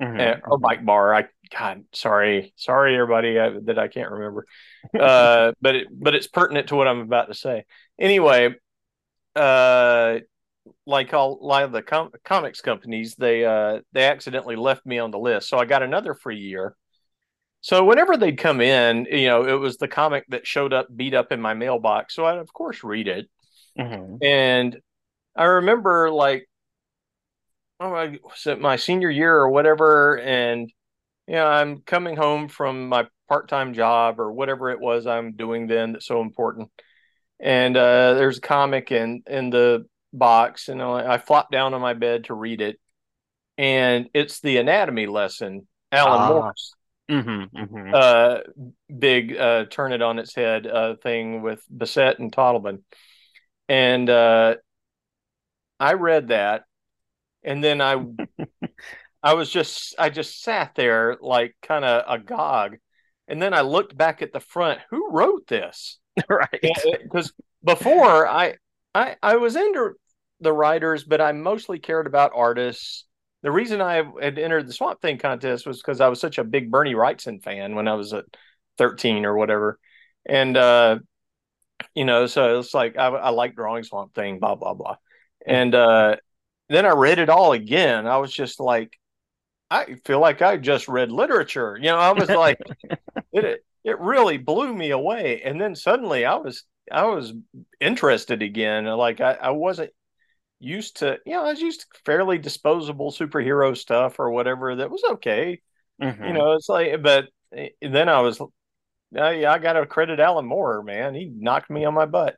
Mm-hmm, 0.00 0.20
uh, 0.20 0.50
or 0.50 0.58
Mike 0.58 0.84
Barr. 0.84 1.14
I 1.14 1.26
God, 1.56 1.84
sorry, 1.92 2.52
sorry, 2.56 2.96
everybody 2.96 3.38
I, 3.38 3.50
that 3.66 3.78
I 3.78 3.86
can't 3.86 4.10
remember. 4.10 4.44
Uh, 4.98 5.52
but 5.60 5.76
it, 5.76 5.88
but 5.92 6.16
it's 6.16 6.26
pertinent 6.26 6.68
to 6.68 6.74
what 6.74 6.88
I'm 6.88 6.98
about 6.98 7.28
to 7.28 7.34
say. 7.34 7.64
Anyway, 7.96 8.56
uh, 9.36 10.18
like 10.86 11.12
all 11.12 11.38
a 11.40 11.44
lot 11.44 11.64
of 11.64 11.72
the 11.72 11.82
com- 11.82 12.12
comics 12.24 12.60
companies, 12.60 13.14
they 13.16 13.44
uh, 13.44 13.80
they 13.92 14.04
accidentally 14.04 14.56
left 14.56 14.86
me 14.86 14.98
on 14.98 15.10
the 15.10 15.18
list, 15.18 15.48
so 15.48 15.58
I 15.58 15.64
got 15.64 15.82
another 15.82 16.14
free 16.14 16.38
year. 16.38 16.76
So 17.60 17.84
whenever 17.84 18.16
they'd 18.16 18.38
come 18.38 18.60
in, 18.60 19.06
you 19.10 19.26
know, 19.26 19.46
it 19.46 19.58
was 19.58 19.78
the 19.78 19.88
comic 19.88 20.24
that 20.28 20.46
showed 20.46 20.72
up 20.72 20.88
beat 20.94 21.14
up 21.14 21.32
in 21.32 21.40
my 21.40 21.54
mailbox, 21.54 22.14
so 22.14 22.26
I'd 22.26 22.38
of 22.38 22.52
course 22.52 22.84
read 22.84 23.08
it. 23.08 23.28
Mm-hmm. 23.78 24.16
And 24.22 24.78
I 25.36 25.44
remember 25.44 26.10
like, 26.10 26.48
oh, 27.80 27.90
my, 27.90 28.18
was 28.22 28.46
it 28.46 28.60
my 28.60 28.76
senior 28.76 29.10
year 29.10 29.34
or 29.34 29.50
whatever, 29.50 30.18
and 30.18 30.70
you 31.26 31.34
know, 31.34 31.46
I'm 31.46 31.78
coming 31.80 32.16
home 32.16 32.48
from 32.48 32.88
my 32.88 33.06
part 33.28 33.48
time 33.48 33.72
job 33.72 34.20
or 34.20 34.32
whatever 34.32 34.70
it 34.70 34.80
was 34.80 35.06
I'm 35.06 35.32
doing 35.32 35.66
then 35.66 35.92
that's 35.92 36.06
so 36.06 36.20
important 36.20 36.70
and 37.44 37.76
uh, 37.76 38.14
there's 38.14 38.38
a 38.38 38.40
comic 38.40 38.90
in 38.90 39.22
in 39.26 39.50
the 39.50 39.86
box, 40.14 40.68
and 40.68 40.82
I, 40.82 41.14
I 41.14 41.18
flop 41.18 41.52
down 41.52 41.74
on 41.74 41.80
my 41.82 41.92
bed 41.92 42.24
to 42.24 42.34
read 42.34 42.62
it, 42.62 42.80
and 43.58 44.08
it's 44.14 44.40
the 44.40 44.56
anatomy 44.56 45.06
lesson, 45.06 45.68
Alan 45.92 46.20
ah. 46.20 46.28
Morse. 46.28 46.72
Mm-hmm, 47.10 47.56
mm-hmm. 47.56 47.90
Uh, 47.92 48.38
big 48.98 49.36
uh, 49.36 49.66
turn 49.66 49.92
it 49.92 50.00
on 50.00 50.18
its 50.18 50.34
head 50.34 50.66
uh, 50.66 50.94
thing 51.02 51.42
with 51.42 51.62
Bissette 51.70 52.18
and 52.18 52.32
Totleben, 52.32 52.82
and 53.68 54.08
uh, 54.08 54.54
I 55.78 55.92
read 55.92 56.28
that, 56.28 56.62
and 57.42 57.62
then 57.62 57.82
I, 57.82 58.02
I 59.22 59.34
was 59.34 59.50
just 59.50 59.94
I 59.98 60.08
just 60.08 60.42
sat 60.42 60.72
there 60.76 61.18
like 61.20 61.54
kind 61.60 61.84
of 61.84 62.04
agog, 62.08 62.78
and 63.28 63.40
then 63.40 63.54
I 63.54 63.62
looked 63.62 63.96
back 63.96 64.22
at 64.22 64.32
the 64.32 64.40
front. 64.40 64.80
Who 64.90 65.10
wrote 65.10 65.46
this? 65.46 65.98
right? 66.28 66.60
Because 67.02 67.32
before 67.64 68.28
I 68.28 68.54
I 68.94 69.16
I 69.22 69.36
was 69.36 69.56
into 69.56 69.92
the 70.40 70.52
writers, 70.52 71.04
but 71.04 71.20
I 71.20 71.32
mostly 71.32 71.78
cared 71.78 72.06
about 72.06 72.32
artists. 72.34 73.06
The 73.42 73.50
reason 73.50 73.80
I 73.80 74.02
had 74.20 74.38
entered 74.38 74.66
the 74.66 74.72
Swamp 74.72 75.00
Thing 75.00 75.18
contest 75.18 75.66
was 75.66 75.78
because 75.78 76.00
I 76.00 76.08
was 76.08 76.20
such 76.20 76.38
a 76.38 76.44
big 76.44 76.70
Bernie 76.70 76.94
Wrightson 76.94 77.42
fan 77.42 77.74
when 77.74 77.88
I 77.88 77.94
was 77.94 78.12
at 78.12 78.24
13 78.78 79.24
or 79.24 79.36
whatever. 79.36 79.78
And 80.26 80.56
uh 80.56 80.98
you 81.94 82.04
know, 82.04 82.26
so 82.26 82.60
it's 82.60 82.74
like 82.74 82.96
I, 82.96 83.08
I 83.08 83.30
like 83.30 83.54
drawing 83.54 83.84
Swamp 83.84 84.14
Thing, 84.14 84.38
blah 84.38 84.54
blah 84.54 84.74
blah. 84.74 84.96
And 85.46 85.74
uh 85.74 86.16
then 86.68 86.86
I 86.86 86.90
read 86.90 87.18
it 87.18 87.28
all 87.28 87.52
again. 87.52 88.06
I 88.06 88.16
was 88.18 88.32
just 88.32 88.58
like, 88.60 88.96
I 89.70 89.96
feel 90.04 90.20
like 90.20 90.42
I 90.42 90.56
just 90.56 90.88
read 90.88 91.10
literature. 91.10 91.76
You 91.80 91.88
know, 91.88 91.98
I 91.98 92.12
was 92.12 92.28
like, 92.28 92.58
it 93.32 93.64
it 93.84 94.00
really 94.00 94.38
blew 94.38 94.72
me 94.74 94.90
away. 94.90 95.42
And 95.42 95.60
then 95.60 95.74
suddenly 95.74 96.24
I 96.24 96.36
was 96.36 96.64
I 96.90 97.04
was 97.04 97.32
interested 97.80 98.42
again. 98.42 98.84
Like 98.86 99.20
I, 99.20 99.32
I 99.34 99.50
wasn't 99.50 99.90
used 100.60 100.98
to, 100.98 101.18
you 101.26 101.32
know, 101.32 101.44
I 101.44 101.50
was 101.50 101.60
used 101.60 101.80
to 101.80 101.86
fairly 102.04 102.38
disposable 102.38 103.12
superhero 103.12 103.76
stuff 103.76 104.18
or 104.18 104.30
whatever 104.30 104.76
that 104.76 104.90
was 104.90 105.02
okay. 105.12 105.60
Mm-hmm. 106.02 106.24
You 106.24 106.32
know, 106.32 106.52
it's 106.52 106.68
like, 106.68 107.02
but 107.02 107.28
eh, 107.54 107.68
then 107.80 108.08
I 108.08 108.20
was, 108.20 108.40
yeah, 109.12 109.52
I 109.52 109.58
got 109.58 109.74
to 109.74 109.86
credit 109.86 110.20
Alan 110.20 110.46
Moore, 110.46 110.82
man. 110.82 111.14
He 111.14 111.26
knocked 111.26 111.70
me 111.70 111.84
on 111.84 111.94
my 111.94 112.06
butt. 112.06 112.36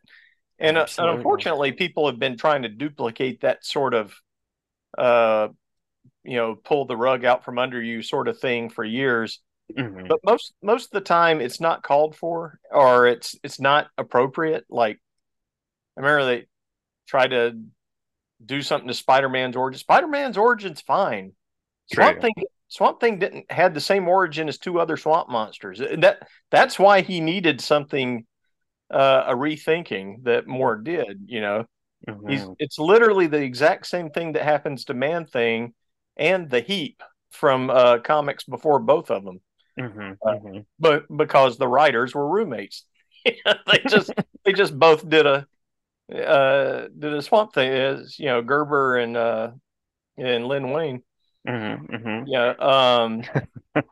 And, 0.59 0.77
uh, 0.79 0.87
and 0.99 1.11
unfortunately, 1.11 1.73
people 1.73 2.07
have 2.07 2.19
been 2.19 2.37
trying 2.37 2.63
to 2.63 2.69
duplicate 2.69 3.43
that 3.43 3.65
sort 3.65 3.95
of, 3.95 4.15
uh, 4.97 5.49
you 6.27 6.37
know, 6.37 6.55
pull 6.55 6.87
the 6.87 6.97
rug 6.97 7.25
out 7.25 7.45
from 7.45 7.59
under 7.59 7.81
you 7.81 8.03
sort 8.03 8.29
of 8.29 8.39
thing 8.39 8.69
for 8.69 8.85
years. 8.85 9.41
Mm-hmm. 9.77 10.07
But 10.09 10.21
most 10.25 10.53
most 10.63 10.87
of 10.87 10.91
the 10.93 11.01
time, 11.01 11.41
it's 11.41 11.61
not 11.61 11.83
called 11.83 12.17
for, 12.17 12.59
or 12.71 13.07
it's 13.07 13.35
it's 13.43 13.59
not 13.59 13.89
appropriate. 13.99 14.65
Like 14.69 15.01
I 15.97 16.01
remember 16.01 16.25
they 16.25 16.47
tried 17.09 17.31
to 17.31 17.59
do 18.45 18.63
something 18.63 18.89
to 18.89 18.95
Spider-Man's 18.95 19.57
origin. 19.57 19.79
Spider-Man's 19.79 20.37
origin's 20.37 20.81
fine. 20.83 21.33
Swamp 21.93 22.21
Thing 22.21 22.35
Swamp 22.69 23.01
Thing 23.01 23.19
didn't 23.19 23.51
had 23.51 23.75
the 23.75 23.81
same 23.81 24.09
origin 24.09 24.49
as 24.49 24.59
two 24.59 24.79
other 24.79 24.97
swamp 24.97 25.29
monsters. 25.29 25.79
That 25.79 26.29
that's 26.51 26.79
why 26.79 27.01
he 27.01 27.21
needed 27.21 27.61
something 27.61 28.25
uh, 28.93 29.25
a 29.27 29.35
rethinking 29.35 30.25
that 30.25 30.47
Moore 30.47 30.77
did. 30.77 31.23
You 31.27 31.41
know, 31.41 31.65
mm-hmm. 32.09 32.29
he's 32.29 32.47
it's 32.59 32.79
literally 32.79 33.27
the 33.27 33.43
exact 33.43 33.87
same 33.87 34.11
thing 34.11 34.33
that 34.33 34.43
happens 34.43 34.85
to 34.85 34.95
Man 34.95 35.27
Thing 35.27 35.75
and 36.17 36.51
the 36.51 36.61
Heap 36.61 37.03
from 37.31 37.71
uh, 37.71 37.99
comics 37.99 38.45
before 38.45 38.79
both 38.79 39.11
of 39.11 39.25
them. 39.25 39.41
Mm-hmm, 39.79 40.13
uh, 40.27 40.33
mm-hmm. 40.33 40.59
But 40.79 41.05
because 41.15 41.59
the 41.59 41.69
writers 41.69 42.15
were 42.15 42.27
roommates, 42.27 42.85
they 43.25 43.79
just 43.89 44.11
they 44.45 44.53
just 44.53 44.79
both 44.79 45.09
did 45.09 45.27
a 45.27 45.47
uh, 46.15 46.89
did 46.99 47.13
a 47.13 47.23
swamp 47.23 47.53
thing. 47.53 47.73
Is 47.73 48.19
you 48.19 48.27
know 48.27 48.43
Gerber 48.43 48.97
and 48.97 49.17
uh, 49.17 49.51
and 50.17 50.47
Len 50.47 50.71
Wein. 50.71 51.03
Mm-hmm, 51.47 51.95
mm-hmm. 51.95 52.27
Yeah. 52.27 52.51
Um, 53.75 53.85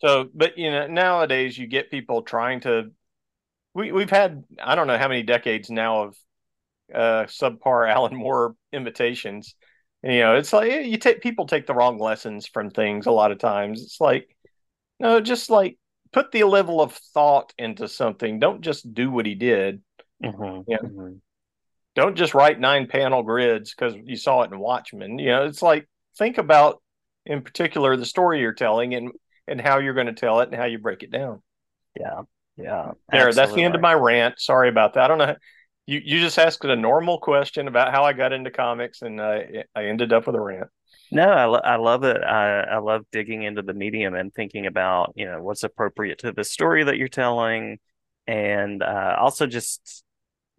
so, 0.00 0.28
but 0.34 0.58
you 0.58 0.70
know, 0.70 0.86
nowadays 0.86 1.56
you 1.56 1.66
get 1.66 1.90
people 1.90 2.22
trying 2.22 2.60
to. 2.60 2.90
We 3.74 3.92
we've 3.92 4.10
had 4.10 4.44
I 4.62 4.74
don't 4.74 4.86
know 4.86 4.98
how 4.98 5.08
many 5.08 5.22
decades 5.22 5.70
now 5.70 6.04
of 6.04 6.16
uh, 6.94 7.24
subpar 7.24 7.88
Alan 7.94 8.14
Moore 8.14 8.54
imitations. 8.72 9.54
You 10.02 10.20
know, 10.20 10.36
it's 10.36 10.52
like 10.52 10.86
you 10.86 10.98
take 10.98 11.22
people 11.22 11.46
take 11.46 11.66
the 11.66 11.74
wrong 11.74 11.98
lessons 11.98 12.46
from 12.46 12.70
things 12.70 13.06
a 13.06 13.12
lot 13.12 13.30
of 13.30 13.38
times. 13.38 13.82
It's 13.82 14.00
like 14.00 14.36
no, 14.98 15.20
just 15.20 15.50
like 15.50 15.78
put 16.12 16.32
the 16.32 16.44
level 16.44 16.80
of 16.80 16.92
thought 16.92 17.52
into 17.58 17.88
something. 17.88 18.38
Don't 18.38 18.62
just 18.62 18.92
do 18.92 19.10
what 19.10 19.26
he 19.26 19.34
did. 19.34 19.82
Mm-hmm, 20.22 20.70
yeah. 20.70 20.78
Mm-hmm. 20.78 21.14
Don't 21.94 22.16
just 22.16 22.34
write 22.34 22.58
nine 22.58 22.86
panel 22.86 23.22
grids 23.22 23.74
because 23.74 23.94
you 24.04 24.16
saw 24.16 24.42
it 24.42 24.52
in 24.52 24.58
Watchmen. 24.58 25.18
You 25.18 25.30
know, 25.30 25.44
it's 25.44 25.62
like 25.62 25.88
think 26.16 26.38
about 26.38 26.82
in 27.26 27.42
particular 27.42 27.96
the 27.96 28.06
story 28.06 28.40
you're 28.40 28.54
telling 28.54 28.94
and 28.94 29.12
and 29.46 29.60
how 29.60 29.78
you're 29.78 29.94
going 29.94 30.06
to 30.06 30.12
tell 30.12 30.40
it 30.40 30.48
and 30.48 30.56
how 30.56 30.64
you 30.64 30.78
break 30.78 31.02
it 31.02 31.10
down. 31.10 31.42
Yeah. 31.98 32.22
Yeah. 32.56 32.92
There, 33.10 33.32
that's 33.32 33.52
the 33.52 33.62
end 33.62 33.74
of 33.74 33.80
my 33.80 33.94
rant. 33.94 34.40
Sorry 34.40 34.68
about 34.68 34.94
that. 34.94 35.04
I 35.04 35.08
don't 35.08 35.18
know. 35.18 35.36
You 35.86 36.00
you 36.04 36.20
just 36.20 36.38
asked 36.38 36.64
a 36.64 36.76
normal 36.76 37.18
question 37.18 37.68
about 37.68 37.92
how 37.92 38.04
I 38.04 38.12
got 38.12 38.32
into 38.32 38.50
comics 38.50 39.02
and 39.02 39.20
I 39.20 39.64
I 39.74 39.86
ended 39.86 40.12
up 40.12 40.26
with 40.26 40.36
a 40.36 40.40
rant. 40.40 40.68
No, 41.10 41.28
I, 41.28 41.44
lo- 41.44 41.60
I 41.62 41.76
love 41.76 42.04
it. 42.04 42.22
I, 42.22 42.60
I 42.62 42.78
love 42.78 43.04
digging 43.12 43.42
into 43.42 43.60
the 43.60 43.74
medium 43.74 44.14
and 44.14 44.32
thinking 44.32 44.64
about, 44.66 45.12
you 45.14 45.26
know, 45.26 45.42
what's 45.42 45.62
appropriate 45.62 46.18
to 46.20 46.32
the 46.32 46.42
story 46.42 46.84
that 46.84 46.96
you're 46.96 47.08
telling. 47.08 47.78
And 48.26 48.82
uh, 48.82 49.16
also 49.18 49.46
just 49.46 50.04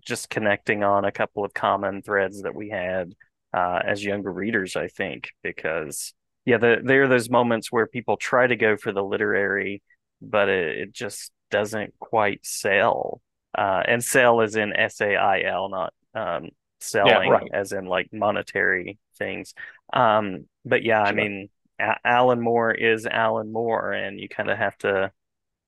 just 0.05 0.29
connecting 0.29 0.83
on 0.83 1.05
a 1.05 1.11
couple 1.11 1.43
of 1.43 1.53
common 1.53 2.03
threads 2.03 2.43
that 2.43 2.53
we 2.53 2.69
had 2.69 3.13
uh, 3.53 3.79
as 3.83 4.03
younger 4.03 4.31
readers, 4.31 4.75
I 4.75 4.89
think, 4.89 5.31
because 5.41 6.13
yeah, 6.45 6.57
the, 6.57 6.81
there 6.83 7.03
are 7.03 7.07
those 7.07 7.29
moments 7.29 7.71
where 7.71 7.87
people 7.87 8.17
try 8.17 8.45
to 8.45 8.55
go 8.55 8.77
for 8.77 8.91
the 8.91 9.03
literary, 9.03 9.81
but 10.21 10.49
it, 10.49 10.77
it 10.77 10.93
just 10.93 11.31
doesn't 11.49 11.97
quite 11.99 12.45
sell. 12.45 13.21
Uh, 13.57 13.83
and 13.87 14.03
sell 14.03 14.41
is 14.41 14.55
in 14.55 14.75
S 14.75 15.01
A 15.01 15.15
I 15.15 15.43
L, 15.43 15.69
not 15.69 15.93
um, 16.15 16.49
selling 16.79 17.29
yeah, 17.29 17.35
right. 17.35 17.49
as 17.53 17.71
in 17.71 17.85
like 17.85 18.09
monetary 18.11 18.97
things. 19.17 19.53
Um, 19.91 20.45
but 20.65 20.83
yeah, 20.83 21.03
sure. 21.03 21.07
I 21.07 21.11
mean, 21.13 21.49
A- 21.79 21.99
Alan 22.05 22.41
Moore 22.41 22.71
is 22.71 23.05
Alan 23.05 23.51
Moore, 23.51 23.93
and 23.93 24.19
you 24.19 24.27
kind 24.29 24.49
of 24.49 24.57
have 24.57 24.77
to 24.79 25.11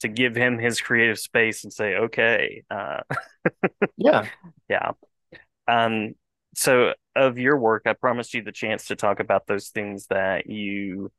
to 0.01 0.07
give 0.07 0.35
him 0.35 0.59
his 0.59 0.81
creative 0.81 1.17
space 1.17 1.63
and 1.63 1.71
say, 1.71 1.95
okay, 1.95 2.63
uh, 2.69 3.01
yeah, 3.97 4.27
yeah. 4.69 4.91
Um, 5.67 6.15
so 6.55 6.93
of 7.15 7.37
your 7.37 7.57
work, 7.57 7.83
I 7.85 7.93
promised 7.93 8.33
you 8.33 8.43
the 8.43 8.51
chance 8.51 8.85
to 8.85 8.95
talk 8.95 9.19
about 9.19 9.47
those 9.47 9.69
things 9.69 10.07
that 10.07 10.47
you 10.47 11.11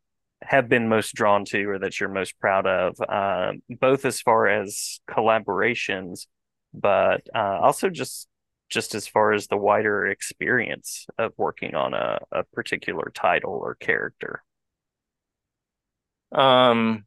have 0.42 0.68
been 0.68 0.88
most 0.88 1.14
drawn 1.14 1.44
to 1.46 1.64
or 1.64 1.78
that 1.78 1.98
you're 1.98 2.08
most 2.08 2.38
proud 2.38 2.66
of, 2.66 3.00
uh, 3.00 3.52
both 3.80 4.04
as 4.04 4.20
far 4.20 4.46
as 4.46 5.00
collaborations, 5.08 6.26
but 6.76 7.22
uh, 7.34 7.58
also 7.60 7.90
just 7.90 8.28
just 8.68 8.94
as 8.94 9.06
far 9.06 9.32
as 9.32 9.46
the 9.46 9.56
wider 9.56 10.06
experience 10.06 11.06
of 11.18 11.32
working 11.36 11.74
on 11.74 11.94
a, 11.94 12.18
a 12.32 12.42
particular 12.42 13.12
title 13.14 13.52
or 13.52 13.76
character? 13.76 14.42
Um, 16.32 17.04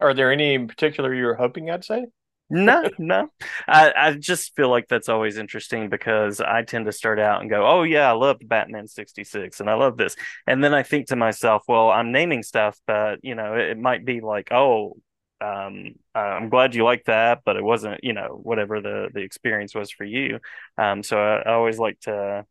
are 0.00 0.14
there 0.14 0.32
any 0.32 0.54
in 0.54 0.68
particular 0.68 1.14
you 1.14 1.26
were 1.26 1.34
hoping 1.34 1.70
I'd 1.70 1.84
say? 1.84 2.06
no, 2.52 2.82
no. 2.98 3.28
I, 3.66 3.92
I 3.96 4.12
just 4.12 4.54
feel 4.54 4.68
like 4.68 4.86
that's 4.86 5.08
always 5.08 5.38
interesting 5.38 5.88
because 5.88 6.38
I 6.38 6.62
tend 6.62 6.84
to 6.84 6.92
start 6.92 7.18
out 7.18 7.40
and 7.40 7.48
go, 7.48 7.66
oh, 7.66 7.82
yeah, 7.82 8.10
I 8.10 8.12
loved 8.12 8.46
Batman 8.46 8.86
66 8.86 9.60
and 9.60 9.70
I 9.70 9.74
love 9.74 9.96
this. 9.96 10.16
And 10.46 10.62
then 10.62 10.74
I 10.74 10.82
think 10.82 11.06
to 11.06 11.16
myself, 11.16 11.62
well, 11.66 11.90
I'm 11.90 12.12
naming 12.12 12.42
stuff, 12.42 12.78
but, 12.86 13.20
you 13.22 13.34
know, 13.34 13.54
it, 13.54 13.70
it 13.70 13.78
might 13.78 14.04
be 14.04 14.20
like, 14.20 14.52
oh, 14.52 14.98
um, 15.42 15.94
I'm 16.14 16.48
glad 16.48 16.74
you 16.74 16.84
like 16.84 17.04
that, 17.06 17.40
but 17.44 17.56
it 17.56 17.64
wasn't, 17.64 18.04
you 18.04 18.12
know, 18.12 18.38
whatever 18.42 18.80
the 18.80 19.08
the 19.12 19.20
experience 19.20 19.74
was 19.74 19.90
for 19.90 20.04
you. 20.04 20.38
Um, 20.78 21.02
so 21.02 21.18
I, 21.18 21.42
I 21.42 21.52
always 21.52 21.78
like 21.78 21.98
to 22.00 22.44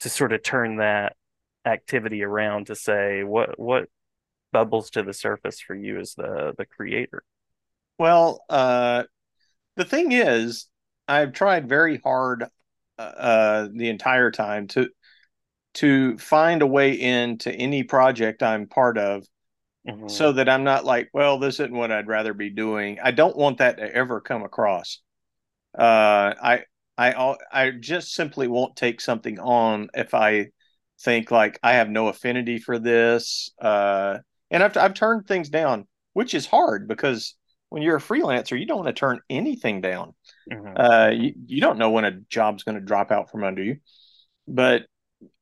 to 0.00 0.08
sort 0.08 0.32
of 0.32 0.42
turn 0.42 0.76
that 0.76 1.16
activity 1.64 2.22
around 2.22 2.66
to 2.66 2.74
say 2.74 3.22
what 3.22 3.58
what 3.58 3.88
bubbles 4.52 4.90
to 4.90 5.02
the 5.02 5.12
surface 5.12 5.60
for 5.60 5.74
you 5.74 5.98
as 5.98 6.14
the 6.14 6.54
the 6.58 6.66
creator. 6.66 7.22
Well, 7.98 8.42
uh, 8.48 9.04
the 9.76 9.84
thing 9.84 10.12
is, 10.12 10.66
I've 11.08 11.32
tried 11.32 11.68
very 11.68 11.98
hard 11.98 12.44
uh, 12.98 13.02
uh 13.02 13.68
the 13.72 13.88
entire 13.88 14.30
time 14.30 14.66
to 14.68 14.88
to 15.74 16.18
find 16.18 16.62
a 16.62 16.66
way 16.66 16.92
into 16.92 17.52
any 17.52 17.82
project 17.84 18.42
I'm 18.42 18.66
part 18.66 18.98
of 18.98 19.24
mm-hmm. 19.88 20.08
so 20.08 20.32
that 20.32 20.48
I'm 20.48 20.64
not 20.64 20.84
like, 20.84 21.10
well, 21.12 21.38
this 21.38 21.60
isn't 21.60 21.74
what 21.74 21.92
I'd 21.92 22.08
rather 22.08 22.34
be 22.34 22.50
doing. 22.50 22.98
I 23.02 23.10
don't 23.10 23.36
want 23.36 23.58
that 23.58 23.78
to 23.78 23.94
ever 23.94 24.20
come 24.20 24.42
across. 24.42 25.00
Uh, 25.76 26.34
I 26.42 26.60
I 26.98 27.36
I 27.52 27.70
just 27.70 28.12
simply 28.12 28.48
won't 28.48 28.76
take 28.76 29.00
something 29.00 29.38
on 29.38 29.88
if 29.94 30.14
I 30.14 30.48
think 31.00 31.30
like 31.30 31.58
I 31.62 31.74
have 31.74 31.88
no 31.88 32.08
affinity 32.08 32.58
for 32.58 32.78
this. 32.78 33.50
Uh, 33.60 34.18
and 34.50 34.62
I've 34.62 34.76
I've 34.76 34.94
turned 34.94 35.26
things 35.26 35.48
down, 35.48 35.86
which 36.12 36.34
is 36.34 36.46
hard 36.46 36.88
because 36.88 37.36
when 37.70 37.82
you're 37.82 37.96
a 37.96 38.00
freelancer, 38.00 38.58
you 38.58 38.66
don't 38.66 38.84
want 38.84 38.88
to 38.88 39.00
turn 39.00 39.20
anything 39.30 39.80
down. 39.80 40.12
Mm-hmm. 40.50 40.76
Uh, 40.76 41.10
you, 41.10 41.34
you 41.46 41.60
don't 41.60 41.78
know 41.78 41.90
when 41.90 42.04
a 42.04 42.10
job's 42.28 42.64
going 42.64 42.74
to 42.74 42.80
drop 42.80 43.12
out 43.12 43.30
from 43.30 43.44
under 43.44 43.62
you. 43.62 43.76
But 44.48 44.86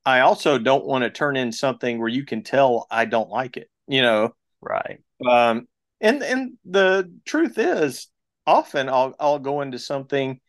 I 0.04 0.21
also 0.21 0.59
don't 0.59 0.85
want 0.85 1.04
to 1.04 1.11
turn 1.11 1.37
in 1.37 1.52
something 1.52 1.99
where 1.99 2.09
you 2.09 2.26
can 2.26 2.42
tell 2.42 2.87
I 2.90 3.07
don't 3.07 3.30
like 3.30 3.57
it 3.57 3.71
you 3.88 4.02
know. 4.02 4.35
Right. 4.61 5.00
Um, 5.26 5.66
and 6.00 6.23
and 6.23 6.59
the 6.64 7.12
truth 7.25 7.59
is, 7.59 8.09
often 8.47 8.88
I'll 8.88 9.14
I'll 9.18 9.38
go 9.38 9.61
into 9.62 9.78
something 9.78 10.40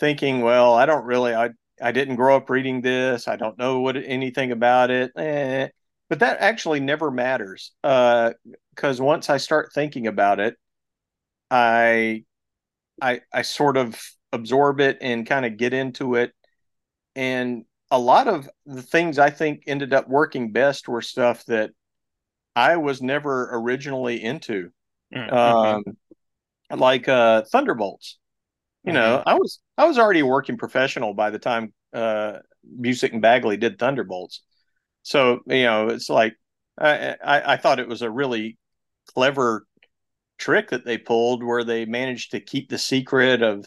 thinking, 0.00 0.40
well, 0.42 0.74
I 0.74 0.86
don't 0.86 1.04
really, 1.06 1.34
I 1.34 1.50
I 1.82 1.92
didn't 1.92 2.16
grow 2.16 2.36
up 2.36 2.50
reading 2.50 2.80
this. 2.82 3.28
I 3.28 3.36
don't 3.36 3.58
know 3.58 3.80
what 3.80 3.96
anything 3.96 4.52
about 4.52 4.90
it. 4.90 5.12
Eh. 5.16 5.68
But 6.10 6.20
that 6.20 6.40
actually 6.40 6.80
never 6.80 7.10
matters 7.10 7.72
uh 7.82 8.32
because 8.74 9.00
once 9.00 9.30
I 9.30 9.38
start 9.38 9.72
thinking 9.74 10.06
about 10.06 10.40
it, 10.40 10.56
I 11.50 12.24
I 13.02 13.20
I 13.32 13.42
sort 13.42 13.76
of 13.76 14.00
absorb 14.32 14.80
it 14.80 14.98
and 15.00 15.26
kind 15.26 15.46
of 15.46 15.56
get 15.56 15.74
into 15.74 16.16
it. 16.16 16.32
And 17.16 17.64
a 17.90 17.98
lot 17.98 18.28
of 18.28 18.48
the 18.66 18.82
things 18.82 19.18
I 19.18 19.30
think 19.30 19.64
ended 19.66 19.94
up 19.94 20.08
working 20.08 20.52
best 20.52 20.88
were 20.88 21.02
stuff 21.02 21.44
that 21.46 21.70
I 22.56 22.76
was 22.76 23.02
never 23.02 23.48
originally 23.52 24.22
into. 24.22 24.70
Mm-hmm. 25.14 25.34
Um, 25.34 25.84
like 26.70 27.08
uh, 27.08 27.42
Thunderbolts. 27.42 28.18
You 28.84 28.92
mm-hmm. 28.92 28.96
know, 28.96 29.22
I 29.26 29.34
was 29.34 29.60
I 29.76 29.86
was 29.86 29.98
already 29.98 30.22
working 30.22 30.56
professional 30.56 31.14
by 31.14 31.30
the 31.30 31.38
time 31.38 31.72
uh, 31.92 32.38
Busiek 32.80 33.12
and 33.12 33.22
Bagley 33.22 33.56
did 33.56 33.78
Thunderbolts. 33.78 34.42
So 35.02 35.40
you 35.46 35.64
know, 35.64 35.88
it's 35.88 36.08
like 36.08 36.36
I, 36.78 37.16
I, 37.24 37.52
I 37.54 37.56
thought 37.56 37.80
it 37.80 37.88
was 37.88 38.02
a 38.02 38.10
really 38.10 38.58
clever 39.14 39.66
trick 40.38 40.70
that 40.70 40.84
they 40.84 40.98
pulled 40.98 41.44
where 41.44 41.64
they 41.64 41.84
managed 41.84 42.32
to 42.32 42.40
keep 42.40 42.68
the 42.68 42.78
secret 42.78 43.42
of 43.42 43.64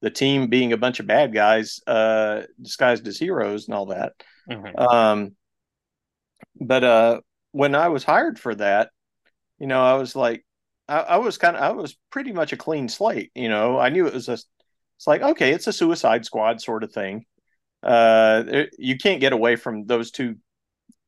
the 0.00 0.10
team 0.10 0.48
being 0.48 0.72
a 0.72 0.76
bunch 0.76 1.00
of 1.00 1.06
bad 1.06 1.32
guys 1.32 1.80
uh, 1.86 2.42
disguised 2.60 3.06
as 3.06 3.18
heroes 3.18 3.66
and 3.66 3.74
all 3.74 3.86
that. 3.86 4.12
Mm-hmm. 4.50 4.78
Um, 4.78 5.36
but 6.60 6.84
uh, 6.84 7.20
when 7.52 7.74
I 7.74 7.88
was 7.88 8.04
hired 8.04 8.38
for 8.38 8.54
that, 8.54 8.90
you 9.58 9.66
know, 9.66 9.82
I 9.82 9.94
was 9.94 10.14
like, 10.14 10.44
I, 10.88 11.00
I 11.00 11.16
was 11.18 11.38
kind 11.38 11.56
of, 11.56 11.62
I 11.62 11.70
was 11.70 11.96
pretty 12.10 12.32
much 12.32 12.52
a 12.52 12.56
clean 12.56 12.88
slate. 12.88 13.30
You 13.34 13.48
know, 13.48 13.78
I 13.78 13.88
knew 13.88 14.06
it 14.06 14.14
was 14.14 14.28
a, 14.28 14.34
it's 14.34 15.06
like, 15.06 15.22
okay, 15.22 15.52
it's 15.52 15.66
a 15.66 15.72
Suicide 15.72 16.24
Squad 16.24 16.60
sort 16.60 16.84
of 16.84 16.92
thing. 16.92 17.24
Uh, 17.82 18.44
it, 18.46 18.70
you 18.78 18.98
can't 18.98 19.20
get 19.20 19.32
away 19.32 19.56
from 19.56 19.86
those 19.86 20.10
two, 20.10 20.36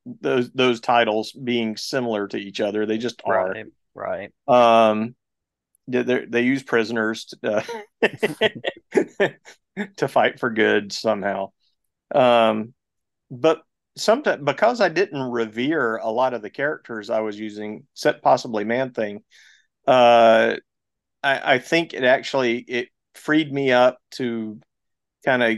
those 0.06 0.50
those 0.52 0.80
titles 0.80 1.32
being 1.32 1.76
similar 1.76 2.28
to 2.28 2.37
each 2.37 2.61
other. 2.61 2.87
They 2.87 2.99
just 2.99 3.20
are. 3.25 3.50
Right. 3.50 3.66
Right. 3.94 4.32
Um, 4.47 5.14
they 5.88 6.25
they 6.26 6.42
use 6.42 6.62
prisoners 6.62 7.35
to, 7.42 7.64
uh, 8.02 9.28
to 9.97 10.09
fight 10.09 10.38
for 10.38 10.50
good 10.50 10.92
somehow. 10.92 11.50
Um, 12.14 12.75
but 13.30 13.62
sometimes 14.00 14.42
because 14.45 14.80
I 14.80 14.88
didn't 14.88 15.30
revere 15.30 15.97
a 15.97 16.11
lot 16.11 16.35
of 16.35 16.42
the 16.42 16.50
characters 16.50 17.11
I 17.11 17.21
was 17.21 17.38
using, 17.38 17.85
except 17.95 18.23
possibly 18.23 18.64
Man 18.64 18.92
Thing, 18.92 19.23
uh, 19.87 20.57
I, 21.23 21.54
I 21.54 21.59
think 21.59 21.95
it 21.95 22.04
actually 22.04 22.59
it 22.59 22.88
freed 23.14 23.52
me 23.52 23.73
up 23.73 23.99
to 24.12 24.61
kind 25.25 25.42
of 25.42 25.57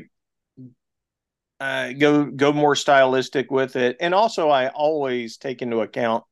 uh, 1.61 1.93
go 1.93 2.25
go 2.25 2.53
more 2.53 2.75
stylistic 2.75 3.51
with 3.51 3.77
it, 3.77 3.97
and 4.01 4.15
also 4.15 4.49
I 4.49 4.69
always 4.69 5.37
take 5.37 5.63
into 5.63 5.81
account 5.81 6.25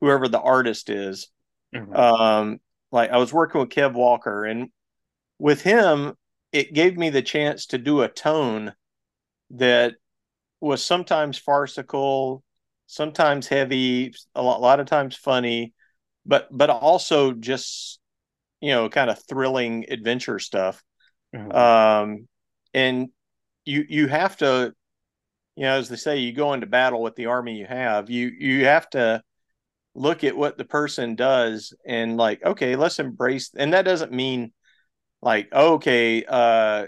whoever 0.00 0.28
the 0.28 0.40
artist 0.40 0.90
is. 0.90 1.28
Mm-hmm. 1.74 1.94
Um, 1.94 2.58
like 2.90 3.10
I 3.10 3.18
was 3.18 3.32
working 3.32 3.60
with 3.60 3.70
Kev 3.70 3.94
Walker, 3.94 4.44
and 4.44 4.70
with 5.38 5.62
him, 5.62 6.14
it 6.52 6.74
gave 6.74 6.96
me 6.96 7.10
the 7.10 7.22
chance 7.22 7.66
to 7.66 7.78
do 7.78 8.02
a 8.02 8.08
tone 8.08 8.74
that 9.50 9.94
was 10.60 10.82
sometimes 10.82 11.38
farcical, 11.38 12.42
sometimes 12.86 13.48
heavy, 13.48 14.14
a 14.34 14.42
lot, 14.42 14.58
a 14.58 14.60
lot 14.60 14.80
of 14.80 14.86
times 14.86 15.16
funny, 15.16 15.74
but 16.26 16.48
but 16.50 16.70
also 16.70 17.32
just 17.32 18.00
you 18.60 18.70
know 18.70 18.88
kind 18.88 19.10
of 19.10 19.22
thrilling 19.28 19.86
adventure 19.90 20.38
stuff. 20.38 20.82
Mm-hmm. 21.34 21.52
Um, 21.52 22.28
and 22.72 23.08
you 23.64 23.84
you 23.88 24.08
have 24.08 24.36
to, 24.38 24.74
you 25.56 25.62
know, 25.64 25.78
as 25.78 25.88
they 25.88 25.96
say, 25.96 26.18
you 26.18 26.32
go 26.32 26.52
into 26.52 26.66
battle 26.66 27.02
with 27.02 27.16
the 27.16 27.26
army 27.26 27.56
you 27.56 27.66
have. 27.66 28.10
You 28.10 28.28
you 28.38 28.64
have 28.66 28.88
to 28.90 29.22
look 29.94 30.24
at 30.24 30.36
what 30.36 30.58
the 30.58 30.64
person 30.64 31.14
does 31.14 31.72
and 31.86 32.16
like, 32.16 32.44
okay, 32.44 32.76
let's 32.76 32.98
embrace. 32.98 33.50
And 33.56 33.72
that 33.72 33.84
doesn't 33.84 34.12
mean 34.12 34.52
like, 35.22 35.52
okay, 35.52 36.24
uh, 36.26 36.86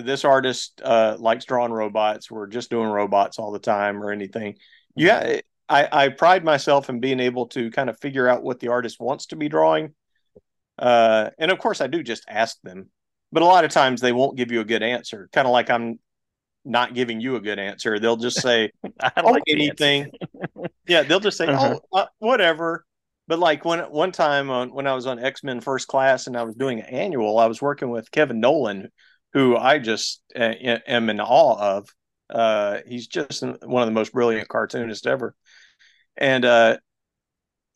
this 0.00 0.24
artist 0.24 0.80
uh, 0.84 1.16
likes 1.18 1.44
drawing 1.44 1.72
robots. 1.72 2.30
We're 2.30 2.46
just 2.46 2.70
doing 2.70 2.88
robots 2.88 3.38
all 3.38 3.52
the 3.52 3.58
time 3.58 4.02
or 4.02 4.10
anything. 4.10 4.56
Yeah, 4.96 5.22
mm-hmm. 5.22 5.38
I, 5.68 5.88
I 5.90 6.08
pride 6.08 6.44
myself 6.44 6.88
in 6.90 7.00
being 7.00 7.20
able 7.20 7.46
to 7.48 7.70
kind 7.70 7.88
of 7.88 7.98
figure 7.98 8.28
out 8.28 8.42
what 8.42 8.60
the 8.60 8.68
artist 8.68 9.00
wants 9.00 9.26
to 9.26 9.36
be 9.36 9.48
drawing. 9.48 9.94
Uh, 10.78 11.30
and 11.38 11.50
of 11.50 11.58
course, 11.58 11.80
I 11.80 11.86
do 11.86 12.02
just 12.02 12.24
ask 12.28 12.60
them, 12.62 12.90
but 13.30 13.42
a 13.42 13.46
lot 13.46 13.64
of 13.64 13.70
times 13.70 14.00
they 14.00 14.12
won't 14.12 14.36
give 14.36 14.50
you 14.50 14.60
a 14.60 14.64
good 14.64 14.82
answer. 14.82 15.28
Kind 15.32 15.46
of 15.46 15.52
like 15.52 15.70
I'm 15.70 15.98
not 16.64 16.94
giving 16.94 17.20
you 17.20 17.36
a 17.36 17.40
good 17.40 17.58
answer. 17.58 17.98
They'll 17.98 18.16
just 18.16 18.40
say, 18.40 18.70
"Oh, 19.16 19.30
like 19.30 19.42
anything." 19.48 20.10
yeah, 20.86 21.02
they'll 21.02 21.20
just 21.20 21.38
say, 21.38 21.46
uh-huh. 21.46 21.78
"Oh, 21.92 21.98
uh, 21.98 22.06
whatever." 22.18 22.84
But 23.28 23.38
like 23.38 23.64
when 23.64 23.80
one 23.80 24.12
time 24.12 24.50
on 24.50 24.74
when 24.74 24.86
I 24.86 24.94
was 24.94 25.06
on 25.06 25.18
X 25.18 25.42
Men 25.42 25.60
First 25.60 25.88
Class 25.88 26.26
and 26.26 26.36
I 26.36 26.42
was 26.42 26.54
doing 26.54 26.80
an 26.80 26.86
annual, 26.86 27.38
I 27.38 27.46
was 27.46 27.62
working 27.62 27.90
with 27.90 28.10
Kevin 28.10 28.40
Nowlan, 28.40 28.88
who 29.32 29.56
I 29.56 29.78
just 29.78 30.22
uh, 30.36 30.52
am 30.86 31.10
in 31.10 31.20
awe 31.20 31.76
of. 31.78 31.88
Uh, 32.28 32.78
he's 32.86 33.06
just 33.06 33.42
one 33.42 33.82
of 33.82 33.86
the 33.86 33.94
most 33.94 34.12
brilliant 34.12 34.48
cartoonists 34.48 35.06
ever. 35.06 35.34
And 36.16 36.44
uh, 36.44 36.78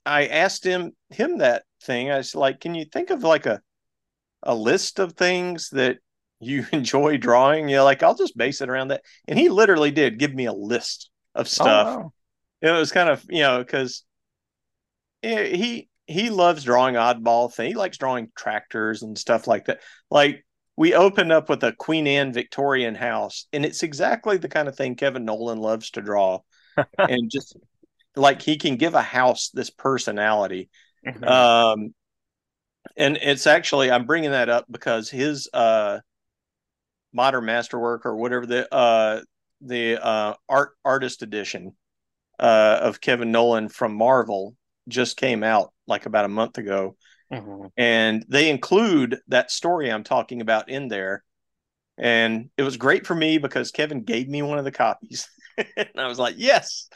I 0.05 0.27
asked 0.27 0.65
him 0.65 0.93
him 1.11 1.39
that 1.39 1.65
thing. 1.83 2.11
I 2.11 2.19
was 2.19 2.35
like, 2.35 2.61
"Can 2.61 2.75
you 2.75 2.85
think 2.85 3.11
of 3.11 3.23
like 3.23 3.47
a 3.47 3.61
a 4.43 4.55
list 4.55 4.99
of 4.99 5.15
things 5.15 5.71
that 5.71 5.99
you 6.41 6.67
enjoy 6.73 7.17
drawing?" 7.17 7.69
You 7.69 7.77
know, 7.77 7.85
like 7.85 8.03
I'll 8.03 8.15
just 8.15 8.37
base 8.37 8.61
it 8.61 8.69
around 8.69 8.89
that. 8.89 9.03
And 9.29 9.39
he 9.39 9.49
literally 9.49 9.91
did 9.91 10.19
give 10.19 10.35
me 10.35 10.47
a 10.47 10.53
list 10.53 11.11
of 11.35 11.47
oh, 11.47 11.49
stuff. 11.49 11.87
Oh, 11.87 11.99
wow. 11.99 12.13
It 12.63 12.71
was 12.71 12.93
kind 12.93 13.09
of 13.09 13.25
you 13.29 13.43
know 13.43 13.59
because 13.59 14.05
he 15.23 15.89
he 16.07 16.31
loves 16.31 16.65
drawing 16.65 16.95
oddball 16.95 17.53
thing. 17.53 17.69
He 17.69 17.75
likes 17.75 17.99
drawing 17.99 18.31
tractors 18.37 19.03
and 19.03 19.19
stuff 19.19 19.47
like 19.47 19.67
that. 19.67 19.81
Like 20.11 20.46
we 20.77 20.95
opened 20.95 21.33
up 21.33 21.49
with 21.49 21.65
a 21.65 21.73
Queen 21.73 22.07
Anne 22.07 22.33
Victorian 22.33 22.95
house, 22.95 23.47
and 23.53 23.65
it's 23.65 23.83
exactly 23.83 24.37
the 24.37 24.49
kind 24.49 24.69
of 24.69 24.77
thing 24.77 24.95
Kevin 24.95 25.25
Nowlan 25.25 25.59
loves 25.59 25.91
to 25.93 26.03
draw, 26.03 26.41
and 26.99 27.31
just 27.31 27.57
like 28.15 28.43
he 28.43 28.57
can 28.57 28.77
give 28.77 28.95
a 28.95 29.03
house 29.03 29.51
this 29.53 29.71
personality. 29.71 30.69
Mm-hmm. 31.07 31.25
Um, 31.25 31.95
and 32.97 33.19
it's 33.21 33.47
actually 33.47 33.91
I'm 33.91 34.07
bringing 34.07 34.31
that 34.33 34.49
up 34.49 34.67
because 34.71 35.11
his 35.11 35.49
uh, 35.53 36.01
modern 37.13 37.47
masterwork 37.47 38.05
or 38.05 38.17
whatever 38.17 38.47
the 38.47 38.73
uh, 38.73 39.23
the 39.63 40.05
uh, 40.05 40.35
art 40.49 40.73
artist 40.85 41.23
edition 41.23 41.75
uh, 42.39 42.79
of 42.83 43.01
Kevin 43.01 43.33
Nowlan 43.33 43.71
from 43.71 43.95
Marvel 43.95 44.55
just 44.89 45.17
came 45.17 45.43
out 45.43 45.73
like 45.87 46.07
about 46.07 46.27
a 46.27 46.29
month 46.29 46.59
ago 46.59 46.97
Mm-hmm. 47.33 47.67
And 47.77 48.25
they 48.29 48.51
include 48.51 49.19
that 49.29 49.51
story 49.51 49.91
I'm 49.91 50.05
talking 50.05 50.41
about 50.41 50.69
in 50.69 50.89
there. 50.89 51.25
And 51.99 52.51
it 52.57 52.63
was 52.63 52.77
great 52.77 53.07
for 53.07 53.15
me 53.15 53.39
because 53.39 53.71
Kevin 53.71 54.03
gave 54.03 54.29
me 54.29 54.43
one 54.43 54.59
of 54.59 54.65
the 54.65 54.73
copies. 54.73 55.29
and 55.57 55.89
I 55.97 56.07
was 56.07 56.19
like, 56.19 56.35
yes, 56.39 56.89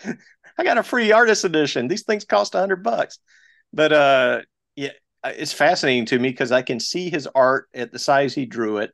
I 0.58 0.64
got 0.64 0.78
a 0.78 0.82
free 0.82 1.10
artist 1.12 1.44
edition. 1.44 1.88
These 1.88 2.04
things 2.04 2.24
cost 2.24 2.54
a 2.54 2.58
hundred 2.58 2.82
bucks. 2.82 3.18
But 3.72 3.92
uh 3.92 4.40
yeah, 4.76 4.90
it's 5.24 5.52
fascinating 5.52 6.06
to 6.06 6.18
me 6.18 6.28
because 6.28 6.52
I 6.52 6.62
can 6.62 6.80
see 6.80 7.10
his 7.10 7.26
art 7.34 7.68
at 7.74 7.92
the 7.92 7.98
size 7.98 8.34
he 8.34 8.46
drew 8.46 8.78
it 8.78 8.90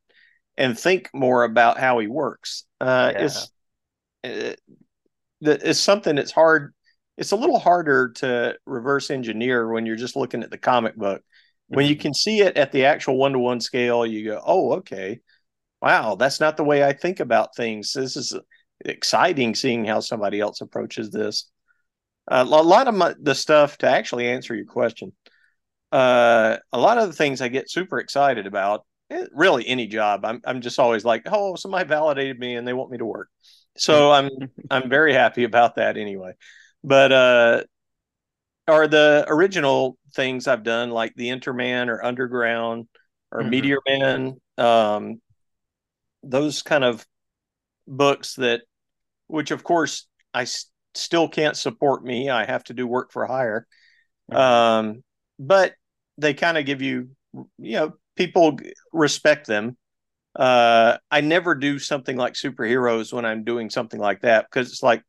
and 0.56 0.78
think 0.78 1.10
more 1.12 1.44
about 1.44 1.78
how 1.78 1.98
he 1.98 2.06
works. 2.06 2.64
Uh 2.80 3.12
yeah. 3.14 3.24
it's 3.24 3.50
it, 4.22 4.60
uh, 5.44 5.56
it's 5.62 5.80
something 5.80 6.16
that's 6.16 6.32
hard 6.32 6.72
it's 7.16 7.32
a 7.32 7.36
little 7.36 7.58
harder 7.58 8.10
to 8.16 8.56
reverse 8.66 9.10
engineer 9.10 9.68
when 9.68 9.86
you're 9.86 9.96
just 9.96 10.16
looking 10.16 10.42
at 10.42 10.50
the 10.50 10.58
comic 10.58 10.96
book. 10.96 11.22
When 11.68 11.84
mm-hmm. 11.84 11.90
you 11.90 11.96
can 11.96 12.14
see 12.14 12.40
it 12.40 12.56
at 12.56 12.72
the 12.72 12.84
actual 12.84 13.16
one 13.16 13.32
to 13.32 13.38
one 13.38 13.60
scale, 13.60 14.06
you 14.06 14.24
go, 14.24 14.42
oh, 14.44 14.74
okay. 14.74 15.20
Wow, 15.80 16.14
that's 16.14 16.40
not 16.40 16.56
the 16.56 16.64
way 16.64 16.84
I 16.84 16.92
think 16.92 17.20
about 17.20 17.56
things. 17.56 17.92
This 17.92 18.16
is 18.16 18.38
exciting 18.84 19.54
seeing 19.54 19.84
how 19.84 20.00
somebody 20.00 20.40
else 20.40 20.60
approaches 20.60 21.10
this. 21.10 21.50
Uh, 22.28 22.44
a 22.48 22.62
lot 22.62 22.88
of 22.88 22.94
my, 22.94 23.14
the 23.20 23.34
stuff 23.34 23.78
to 23.78 23.88
actually 23.88 24.28
answer 24.28 24.54
your 24.54 24.66
question, 24.66 25.12
uh, 25.92 26.56
a 26.72 26.78
lot 26.78 26.98
of 26.98 27.08
the 27.08 27.14
things 27.14 27.40
I 27.40 27.48
get 27.48 27.70
super 27.70 27.98
excited 27.98 28.46
about, 28.46 28.84
eh, 29.10 29.26
really 29.32 29.66
any 29.66 29.86
job, 29.86 30.24
I'm, 30.24 30.40
I'm 30.44 30.60
just 30.60 30.78
always 30.78 31.04
like, 31.04 31.22
oh, 31.26 31.54
somebody 31.54 31.86
validated 31.88 32.38
me 32.38 32.56
and 32.56 32.66
they 32.66 32.72
want 32.72 32.90
me 32.90 32.98
to 32.98 33.06
work. 33.06 33.28
So 33.76 34.10
I'm, 34.10 34.30
I'm 34.70 34.88
very 34.88 35.12
happy 35.12 35.44
about 35.44 35.76
that 35.76 35.96
anyway 35.96 36.32
but 36.86 37.12
uh 37.12 37.62
are 38.68 38.86
the 38.86 39.24
original 39.28 39.98
things 40.14 40.46
I've 40.46 40.62
done 40.62 40.90
like 40.90 41.14
the 41.14 41.30
Interman 41.30 41.90
or 41.90 42.02
Underground 42.02 42.86
or 43.30 43.40
mm-hmm. 43.40 43.50
Meteor 43.50 43.78
Men 43.86 44.40
um 44.56 45.20
those 46.22 46.62
kind 46.62 46.84
of 46.84 47.04
books 47.86 48.34
that 48.36 48.62
which 49.26 49.50
of 49.50 49.62
course 49.62 50.06
I 50.32 50.42
s- 50.42 50.70
still 50.94 51.28
can't 51.28 51.56
support 51.56 52.04
me 52.04 52.30
I 52.30 52.46
have 52.46 52.64
to 52.64 52.74
do 52.74 52.86
work 52.86 53.12
for 53.12 53.26
hire 53.26 53.66
mm-hmm. 54.30 54.40
um 54.40 55.04
but 55.38 55.74
they 56.16 56.32
kind 56.32 56.56
of 56.56 56.64
give 56.64 56.80
you 56.80 57.10
you 57.58 57.76
know 57.76 57.92
people 58.16 58.58
respect 58.92 59.46
them 59.46 59.76
uh 60.36 60.96
I 61.10 61.20
never 61.20 61.54
do 61.54 61.78
something 61.78 62.16
like 62.16 62.34
superheroes 62.34 63.12
when 63.12 63.24
I'm 63.24 63.44
doing 63.44 63.70
something 63.70 64.00
like 64.00 64.22
that 64.22 64.46
because 64.50 64.70
it's 64.70 64.82
like 64.82 65.02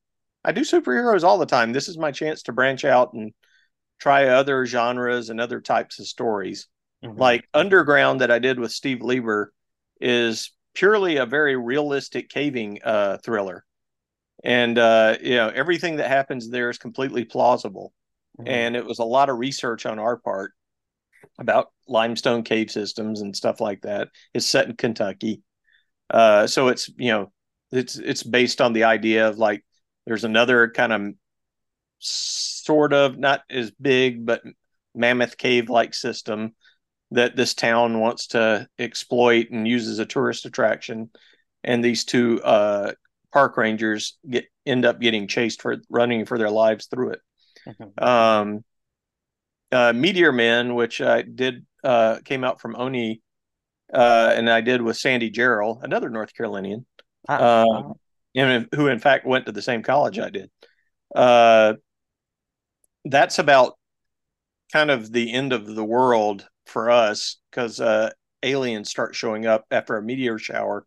I 0.47 0.53
do 0.53 0.61
superheroes 0.61 1.25
all 1.25 1.37
the 1.37 1.45
time. 1.45 1.73
This 1.73 1.89
is 1.89 1.97
my 1.97 2.11
chance 2.11 2.43
to 2.43 2.53
branch 2.53 2.85
out 2.85 3.11
and 3.11 3.33
try 3.99 4.29
other 4.29 4.65
genres 4.65 5.29
and 5.29 5.41
other 5.41 5.59
types 5.59 5.99
of 5.99 6.07
stories. 6.07 6.69
Mm-hmm. 7.03 7.19
Like 7.19 7.49
Underground 7.53 8.21
that 8.21 8.31
I 8.31 8.39
did 8.39 8.57
with 8.57 8.71
Steve 8.71 9.01
Lieber 9.01 9.51
is 9.99 10.53
purely 10.73 11.17
a 11.17 11.25
very 11.25 11.57
realistic 11.57 12.29
caving 12.29 12.79
uh, 12.81 13.17
thriller, 13.25 13.65
and 14.41 14.79
uh, 14.79 15.17
you 15.21 15.35
know 15.35 15.49
everything 15.49 15.97
that 15.97 16.07
happens 16.07 16.49
there 16.49 16.69
is 16.69 16.77
completely 16.77 17.25
plausible. 17.25 17.91
Mm-hmm. 18.39 18.47
And 18.47 18.75
it 18.77 18.85
was 18.85 18.99
a 18.99 19.03
lot 19.03 19.29
of 19.29 19.37
research 19.37 19.85
on 19.85 19.99
our 19.99 20.15
part 20.15 20.53
about 21.37 21.71
limestone 21.89 22.43
cave 22.43 22.71
systems 22.71 23.19
and 23.19 23.35
stuff 23.35 23.59
like 23.59 23.81
that. 23.81 24.07
It's 24.33 24.45
set 24.45 24.67
in 24.67 24.77
Kentucky, 24.77 25.41
uh, 26.09 26.47
so 26.47 26.69
it's 26.69 26.89
you 26.97 27.11
know 27.11 27.31
it's 27.71 27.97
it's 27.97 28.23
based 28.23 28.61
on 28.61 28.71
the 28.71 28.85
idea 28.85 29.27
of 29.27 29.37
like 29.37 29.65
there's 30.07 30.23
another 30.23 30.69
kind 30.69 30.93
of 30.93 31.01
sort 31.99 32.93
of 32.93 33.17
not 33.17 33.41
as 33.49 33.71
big 33.71 34.25
but 34.25 34.41
mammoth 34.95 35.37
cave 35.37 35.69
like 35.69 35.93
system 35.93 36.55
that 37.11 37.35
this 37.35 37.53
town 37.53 37.99
wants 37.99 38.27
to 38.27 38.67
exploit 38.79 39.49
and 39.51 39.67
use 39.67 39.87
as 39.87 39.99
a 39.99 40.05
tourist 40.05 40.45
attraction. 40.45 41.09
And 41.63 41.83
these 41.83 42.05
two 42.05 42.41
uh, 42.41 42.93
park 43.33 43.57
rangers 43.57 44.17
get 44.29 44.45
end 44.65 44.85
up 44.85 44.99
getting 44.99 45.27
chased 45.27 45.61
for 45.61 45.77
running 45.89 46.25
for 46.25 46.37
their 46.37 46.49
lives 46.49 46.87
through 46.87 47.11
it. 47.11 47.19
Mm-hmm. 47.67 48.03
um, 48.03 48.63
uh, 49.73 49.91
meteor 49.91 50.31
men 50.31 50.75
which 50.75 51.01
i 51.01 51.21
did 51.21 51.65
uh, 51.83 52.19
came 52.23 52.45
out 52.45 52.61
from 52.61 52.77
oni 52.77 53.21
uh, 53.93 54.31
and 54.33 54.49
i 54.49 54.61
did 54.61 54.81
with 54.81 54.95
sandy 54.95 55.29
jarrell 55.29 55.83
another 55.83 56.09
north 56.09 56.33
carolinian. 56.33 56.85
Uh, 57.27 57.91
and 58.35 58.67
who 58.75 58.87
in 58.87 58.99
fact 58.99 59.25
went 59.25 59.45
to 59.45 59.51
the 59.51 59.61
same 59.61 59.83
college 59.83 60.19
i 60.19 60.29
did 60.29 60.49
uh, 61.15 61.73
that's 63.05 63.39
about 63.39 63.77
kind 64.71 64.91
of 64.91 65.11
the 65.11 65.33
end 65.33 65.53
of 65.53 65.65
the 65.65 65.83
world 65.83 66.47
for 66.65 66.89
us 66.89 67.37
because 67.49 67.79
uh, 67.79 68.09
aliens 68.43 68.89
start 68.89 69.15
showing 69.15 69.45
up 69.45 69.65
after 69.71 69.97
a 69.97 70.03
meteor 70.03 70.37
shower, 70.37 70.85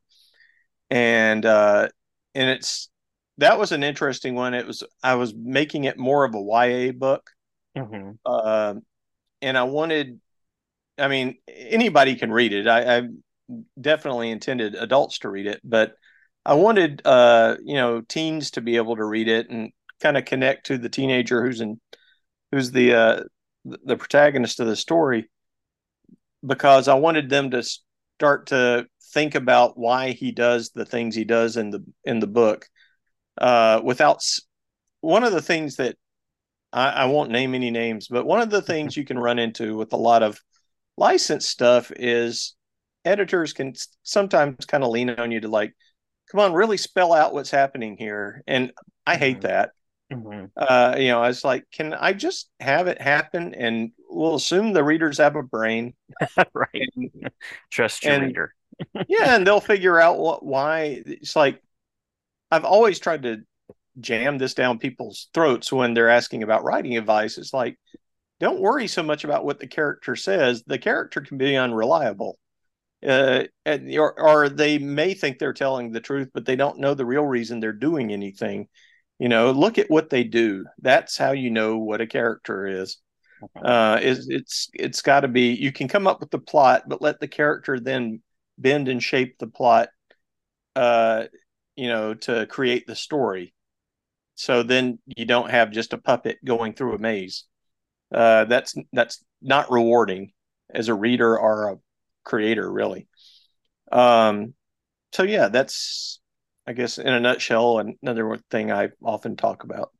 and 0.90 1.44
uh, 1.46 1.88
and 2.34 2.50
it's 2.50 2.90
that 3.38 3.58
was 3.58 3.72
an 3.72 3.82
interesting 3.82 4.34
one. 4.34 4.54
It 4.54 4.66
was 4.66 4.84
I 5.02 5.14
was 5.14 5.34
making 5.34 5.84
it 5.84 5.98
more 5.98 6.24
of 6.24 6.34
a 6.34 6.38
YA 6.38 6.92
book, 6.92 7.30
mm-hmm. 7.76 8.12
uh, 8.24 8.74
and 9.42 9.58
I 9.58 9.64
wanted. 9.64 10.20
I 10.98 11.08
mean, 11.08 11.38
anybody 11.48 12.14
can 12.16 12.30
read 12.30 12.52
it. 12.52 12.68
I, 12.68 12.98
I 12.98 13.02
definitely 13.80 14.30
intended 14.30 14.74
adults 14.74 15.20
to 15.20 15.30
read 15.30 15.46
it, 15.46 15.58
but 15.64 15.94
I 16.44 16.54
wanted 16.54 17.02
uh, 17.04 17.56
you 17.62 17.74
know 17.74 18.00
teens 18.02 18.52
to 18.52 18.60
be 18.60 18.76
able 18.76 18.96
to 18.96 19.04
read 19.04 19.28
it 19.28 19.50
and 19.50 19.72
kind 20.00 20.16
of 20.16 20.24
connect 20.24 20.66
to 20.66 20.78
the 20.78 20.88
teenager 20.88 21.44
who's 21.44 21.60
in 21.60 21.80
who's 22.50 22.70
the 22.70 22.94
uh, 22.94 23.22
the 23.64 23.96
protagonist 23.96 24.60
of 24.60 24.66
the 24.66 24.76
story 24.76 25.28
because 26.44 26.88
I 26.88 26.94
wanted 26.94 27.28
them 27.28 27.50
to 27.50 27.62
start 28.18 28.46
to 28.46 28.86
think 29.12 29.34
about 29.34 29.78
why 29.78 30.10
he 30.12 30.32
does 30.32 30.70
the 30.70 30.84
things 30.84 31.14
he 31.14 31.24
does 31.24 31.56
in 31.56 31.70
the 31.70 31.84
in 32.04 32.20
the 32.20 32.26
book 32.26 32.66
uh, 33.38 33.80
without 33.82 34.22
one 35.00 35.24
of 35.24 35.32
the 35.32 35.42
things 35.42 35.76
that 35.76 35.96
I, 36.72 36.88
I 36.90 37.04
won't 37.06 37.30
name 37.30 37.54
any 37.54 37.70
names, 37.70 38.08
but 38.08 38.26
one 38.26 38.40
of 38.40 38.50
the 38.50 38.62
things 38.62 38.96
you 38.96 39.04
can 39.04 39.18
run 39.18 39.38
into 39.38 39.76
with 39.76 39.92
a 39.92 39.96
lot 39.96 40.22
of 40.22 40.40
licensed 40.96 41.48
stuff 41.48 41.90
is 41.96 42.54
editors 43.04 43.52
can 43.52 43.72
sometimes 44.02 44.66
kind 44.66 44.84
of 44.84 44.90
lean 44.90 45.10
on 45.10 45.32
you 45.32 45.40
to 45.40 45.48
like, 45.48 45.74
come 46.30 46.40
on, 46.40 46.52
really 46.52 46.76
spell 46.76 47.12
out 47.12 47.34
what's 47.34 47.50
happening 47.50 47.96
here, 47.96 48.42
and 48.46 48.72
I 49.06 49.16
hate 49.16 49.38
mm-hmm. 49.38 49.48
that. 49.48 49.70
Mm-hmm. 50.12 50.46
Uh, 50.56 50.96
you 50.98 51.08
know, 51.08 51.22
I 51.22 51.28
was 51.28 51.44
like, 51.44 51.64
can 51.72 51.94
I 51.94 52.12
just 52.12 52.50
have 52.58 52.88
it 52.88 53.00
happen? 53.00 53.54
And 53.54 53.92
we'll 54.08 54.34
assume 54.34 54.72
the 54.72 54.82
readers 54.82 55.18
have 55.18 55.36
a 55.36 55.42
brain, 55.42 55.94
right? 56.54 56.90
And, 56.96 57.30
Trust 57.70 58.04
your 58.04 58.14
and, 58.14 58.26
reader. 58.26 58.54
yeah, 59.08 59.36
and 59.36 59.46
they'll 59.46 59.60
figure 59.60 60.00
out 60.00 60.18
what 60.18 60.44
why. 60.44 61.02
It's 61.06 61.36
like 61.36 61.62
I've 62.50 62.64
always 62.64 62.98
tried 62.98 63.22
to 63.22 63.42
jam 64.00 64.38
this 64.38 64.54
down 64.54 64.78
people's 64.78 65.28
throats 65.34 65.72
when 65.72 65.94
they're 65.94 66.08
asking 66.08 66.42
about 66.42 66.64
writing 66.64 66.96
advice. 66.96 67.38
It's 67.38 67.52
like, 67.52 67.78
don't 68.40 68.60
worry 68.60 68.86
so 68.86 69.02
much 69.02 69.24
about 69.24 69.44
what 69.44 69.60
the 69.60 69.66
character 69.66 70.16
says. 70.16 70.62
The 70.66 70.78
character 70.78 71.20
can 71.20 71.38
be 71.38 71.56
unreliable. 71.56 72.38
Uh, 73.06 73.44
and, 73.64 73.90
or, 73.96 74.20
or 74.20 74.48
they 74.50 74.78
may 74.78 75.14
think 75.14 75.38
they're 75.38 75.54
telling 75.54 75.90
the 75.90 76.00
truth, 76.00 76.28
but 76.34 76.44
they 76.44 76.56
don't 76.56 76.78
know 76.78 76.92
the 76.92 77.06
real 77.06 77.24
reason 77.24 77.58
they're 77.58 77.72
doing 77.72 78.12
anything. 78.12 78.68
You 79.18 79.28
know 79.28 79.50
look 79.50 79.78
at 79.78 79.90
what 79.90 80.08
they 80.10 80.24
do. 80.24 80.64
That's 80.80 81.16
how 81.18 81.32
you 81.32 81.50
know 81.50 81.78
what 81.78 82.00
a 82.00 82.06
character 82.06 82.66
is. 82.66 82.96
Uh 83.62 83.98
is 84.02 84.28
it's 84.30 84.68
it's 84.74 85.02
got 85.02 85.20
to 85.20 85.28
be 85.28 85.52
you 85.54 85.72
can 85.72 85.88
come 85.88 86.06
up 86.06 86.20
with 86.20 86.30
the 86.30 86.38
plot 86.38 86.82
but 86.88 87.02
let 87.02 87.20
the 87.20 87.28
character 87.28 87.80
then 87.80 88.22
bend 88.58 88.88
and 88.88 89.02
shape 89.02 89.38
the 89.38 89.46
plot 89.46 89.88
uh 90.76 91.24
you 91.76 91.88
know 91.88 92.14
to 92.14 92.46
create 92.46 92.86
the 92.86 92.96
story. 92.96 93.54
So 94.34 94.62
then 94.62 94.98
you 95.06 95.26
don't 95.26 95.50
have 95.50 95.70
just 95.70 95.92
a 95.92 95.98
puppet 95.98 96.38
going 96.44 96.72
through 96.74 96.94
a 96.94 96.98
maze. 96.98 97.44
Uh 98.14 98.44
that's 98.46 98.74
that's 98.92 99.22
not 99.42 99.70
rewarding 99.70 100.32
as 100.72 100.88
a 100.88 100.94
reader 100.94 101.38
or 101.38 101.70
a 101.72 101.76
creator 102.24 102.70
really 102.70 103.06
um 103.92 104.54
so 105.12 105.22
yeah 105.22 105.48
that's 105.48 106.20
I 106.70 106.72
guess 106.72 106.98
in 106.98 107.08
a 107.08 107.18
nutshell, 107.18 107.82
another 108.00 108.38
thing 108.48 108.70
I 108.70 108.90
often 109.02 109.34
talk 109.34 109.64
about. 109.64 109.90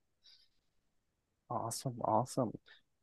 Awesome, 1.50 1.96
awesome. 2.04 2.52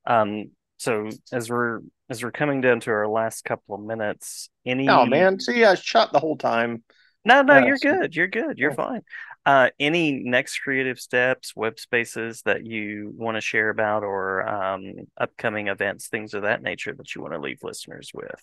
Um, 0.05 0.51
so 0.77 1.09
as 1.33 1.49
we're 1.49 1.81
as 2.09 2.23
we're 2.23 2.31
coming 2.31 2.61
down 2.61 2.79
to 2.81 2.91
our 2.91 3.09
last 3.09 3.43
couple 3.43 3.75
of 3.75 3.81
minutes, 3.81 4.49
any 4.65 4.87
Oh 4.87 5.05
man, 5.05 5.37
see 5.41 5.65
I 5.65 5.75
shot 5.75 6.13
the 6.13 6.19
whole 6.19 6.37
time. 6.37 6.83
No, 7.25 7.41
no, 7.41 7.57
you're 7.57 7.77
good. 7.77 8.15
You're 8.15 8.29
good. 8.29 8.57
You're 8.57 8.71
fine. 8.71 9.01
Uh, 9.45 9.69
any 9.81 10.13
next 10.13 10.59
creative 10.59 10.97
steps, 10.97 11.53
web 11.53 11.77
spaces 11.77 12.43
that 12.43 12.65
you 12.65 13.11
want 13.17 13.35
to 13.35 13.41
share 13.41 13.69
about, 13.69 14.03
or 14.03 14.47
um, 14.47 14.93
upcoming 15.17 15.67
events, 15.67 16.07
things 16.07 16.33
of 16.33 16.43
that 16.43 16.61
nature 16.61 16.93
that 16.93 17.13
you 17.13 17.21
want 17.21 17.33
to 17.33 17.39
leave 17.39 17.63
listeners 17.63 18.11
with? 18.13 18.41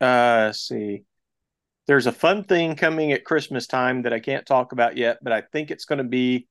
Uh, 0.00 0.52
see, 0.52 1.04
there's 1.86 2.06
a 2.06 2.12
fun 2.12 2.44
thing 2.44 2.76
coming 2.76 3.12
at 3.12 3.24
Christmas 3.24 3.66
time 3.66 4.02
that 4.02 4.12
I 4.12 4.20
can't 4.20 4.46
talk 4.46 4.72
about 4.72 4.96
yet, 4.96 5.18
but 5.22 5.32
I 5.32 5.40
think 5.40 5.70
it's 5.70 5.84
going 5.84 5.98
to 5.98 6.04
be 6.04 6.46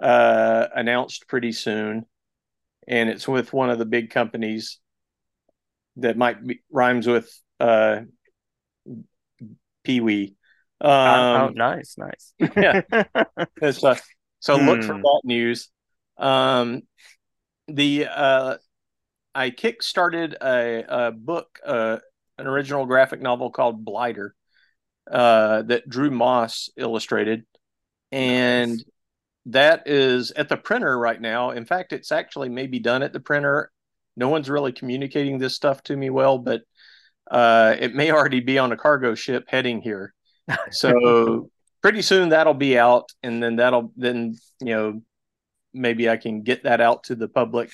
uh, 0.00 0.66
announced 0.74 1.28
pretty 1.28 1.52
soon, 1.52 2.06
and 2.86 3.10
it's 3.10 3.28
with 3.28 3.52
one 3.52 3.70
of 3.70 3.78
the 3.78 3.84
big 3.84 4.10
companies 4.10 4.78
that 5.96 6.16
might 6.16 6.44
be 6.46 6.62
rhymes 6.70 7.06
with 7.06 7.30
uh, 7.58 8.00
Pee 9.84 10.00
Wee. 10.00 10.36
Um, 10.80 10.90
oh, 10.90 11.48
nice, 11.54 11.96
nice. 11.98 12.32
yeah. 12.56 12.80
so, 13.72 13.94
so 14.38 14.58
hmm. 14.58 14.66
look 14.66 14.82
for 14.82 14.94
hmm. 14.94 15.02
that 15.02 15.20
news. 15.24 15.68
Um, 16.16 16.82
the 17.68 18.06
uh, 18.06 18.56
I 19.34 19.50
kickstarted 19.50 20.34
a, 20.40 20.84
a 20.88 21.12
book, 21.12 21.60
uh, 21.64 21.98
an 22.40 22.46
original 22.46 22.86
graphic 22.86 23.20
novel 23.20 23.50
called 23.50 23.84
Blighter, 23.84 24.34
uh, 25.10 25.62
that 25.62 25.88
Drew 25.88 26.10
Moss 26.10 26.70
illustrated, 26.76 27.44
and 28.10 28.72
nice. 28.72 28.84
that 29.46 29.82
is 29.86 30.30
at 30.32 30.48
the 30.48 30.56
printer 30.56 30.98
right 30.98 31.20
now. 31.20 31.50
In 31.50 31.64
fact, 31.64 31.92
it's 31.92 32.12
actually 32.12 32.48
maybe 32.48 32.78
done 32.78 33.02
at 33.02 33.12
the 33.12 33.20
printer. 33.20 33.70
No 34.16 34.28
one's 34.28 34.50
really 34.50 34.72
communicating 34.72 35.38
this 35.38 35.54
stuff 35.54 35.82
to 35.84 35.96
me 35.96 36.10
well, 36.10 36.38
but 36.38 36.62
uh, 37.30 37.76
it 37.78 37.94
may 37.94 38.10
already 38.10 38.40
be 38.40 38.58
on 38.58 38.72
a 38.72 38.76
cargo 38.76 39.14
ship 39.14 39.44
heading 39.48 39.80
here. 39.80 40.12
So 40.72 41.48
pretty 41.82 42.02
soon 42.02 42.30
that'll 42.30 42.54
be 42.54 42.78
out, 42.78 43.10
and 43.22 43.42
then 43.42 43.56
that'll 43.56 43.92
then 43.96 44.36
you 44.60 44.74
know 44.74 45.02
maybe 45.72 46.08
I 46.08 46.16
can 46.16 46.42
get 46.42 46.64
that 46.64 46.80
out 46.80 47.04
to 47.04 47.14
the 47.14 47.28
public 47.28 47.70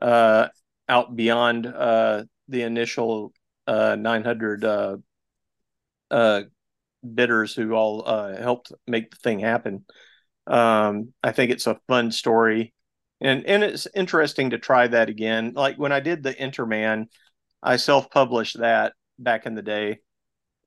uh, 0.00 0.48
out 0.88 1.14
beyond 1.14 1.66
uh, 1.66 2.24
the 2.48 2.62
initial 2.62 3.32
uh, 3.66 3.96
900 3.98 4.64
uh, 4.64 4.96
uh, 6.10 6.42
bidders 7.14 7.54
who 7.54 7.72
all 7.72 8.02
uh, 8.06 8.36
helped 8.36 8.72
make 8.86 9.10
the 9.10 9.16
thing 9.16 9.40
happen. 9.40 9.84
Um, 10.46 11.12
I 11.22 11.32
think 11.32 11.50
it's 11.50 11.66
a 11.66 11.80
fun 11.88 12.10
story, 12.10 12.74
and 13.20 13.46
and 13.46 13.62
it's 13.62 13.86
interesting 13.94 14.50
to 14.50 14.58
try 14.58 14.88
that 14.88 15.08
again. 15.08 15.52
Like 15.54 15.76
when 15.76 15.92
I 15.92 16.00
did 16.00 16.22
the 16.22 16.36
Interman, 16.36 17.08
I 17.62 17.76
self 17.76 18.10
published 18.10 18.58
that 18.58 18.94
back 19.18 19.46
in 19.46 19.54
the 19.54 19.62
day, 19.62 20.00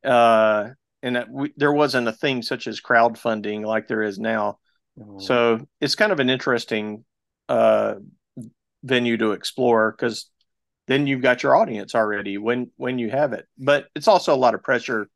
uh, 0.03 0.69
and 1.03 1.15
that 1.17 1.29
we, 1.29 1.53
there 1.57 1.73
wasn't 1.73 2.07
a 2.07 2.13
thing 2.13 2.41
such 2.41 2.67
as 2.67 2.81
crowdfunding 2.81 3.65
like 3.65 3.87
there 3.87 4.03
is 4.03 4.17
now. 4.17 4.59
Mm. 4.97 5.21
So 5.21 5.67
it's 5.81 5.95
kind 5.95 6.13
of 6.13 6.21
an 6.21 6.29
interesting 6.29 7.03
uh, 7.49 7.95
venue 8.83 9.17
to 9.17 9.31
explore 9.31 9.91
because 9.91 10.29
then 10.87 11.07
you've 11.07 11.21
got 11.21 11.43
your 11.43 11.55
audience 11.55 11.95
already 11.95 12.37
when 12.37 12.71
when 12.77 12.99
you 12.99 13.09
have 13.09 13.33
it. 13.33 13.45
But 13.57 13.87
it's 13.95 14.07
also 14.07 14.33
a 14.33 14.37
lot 14.37 14.55
of 14.55 14.63
pressure 14.63 15.09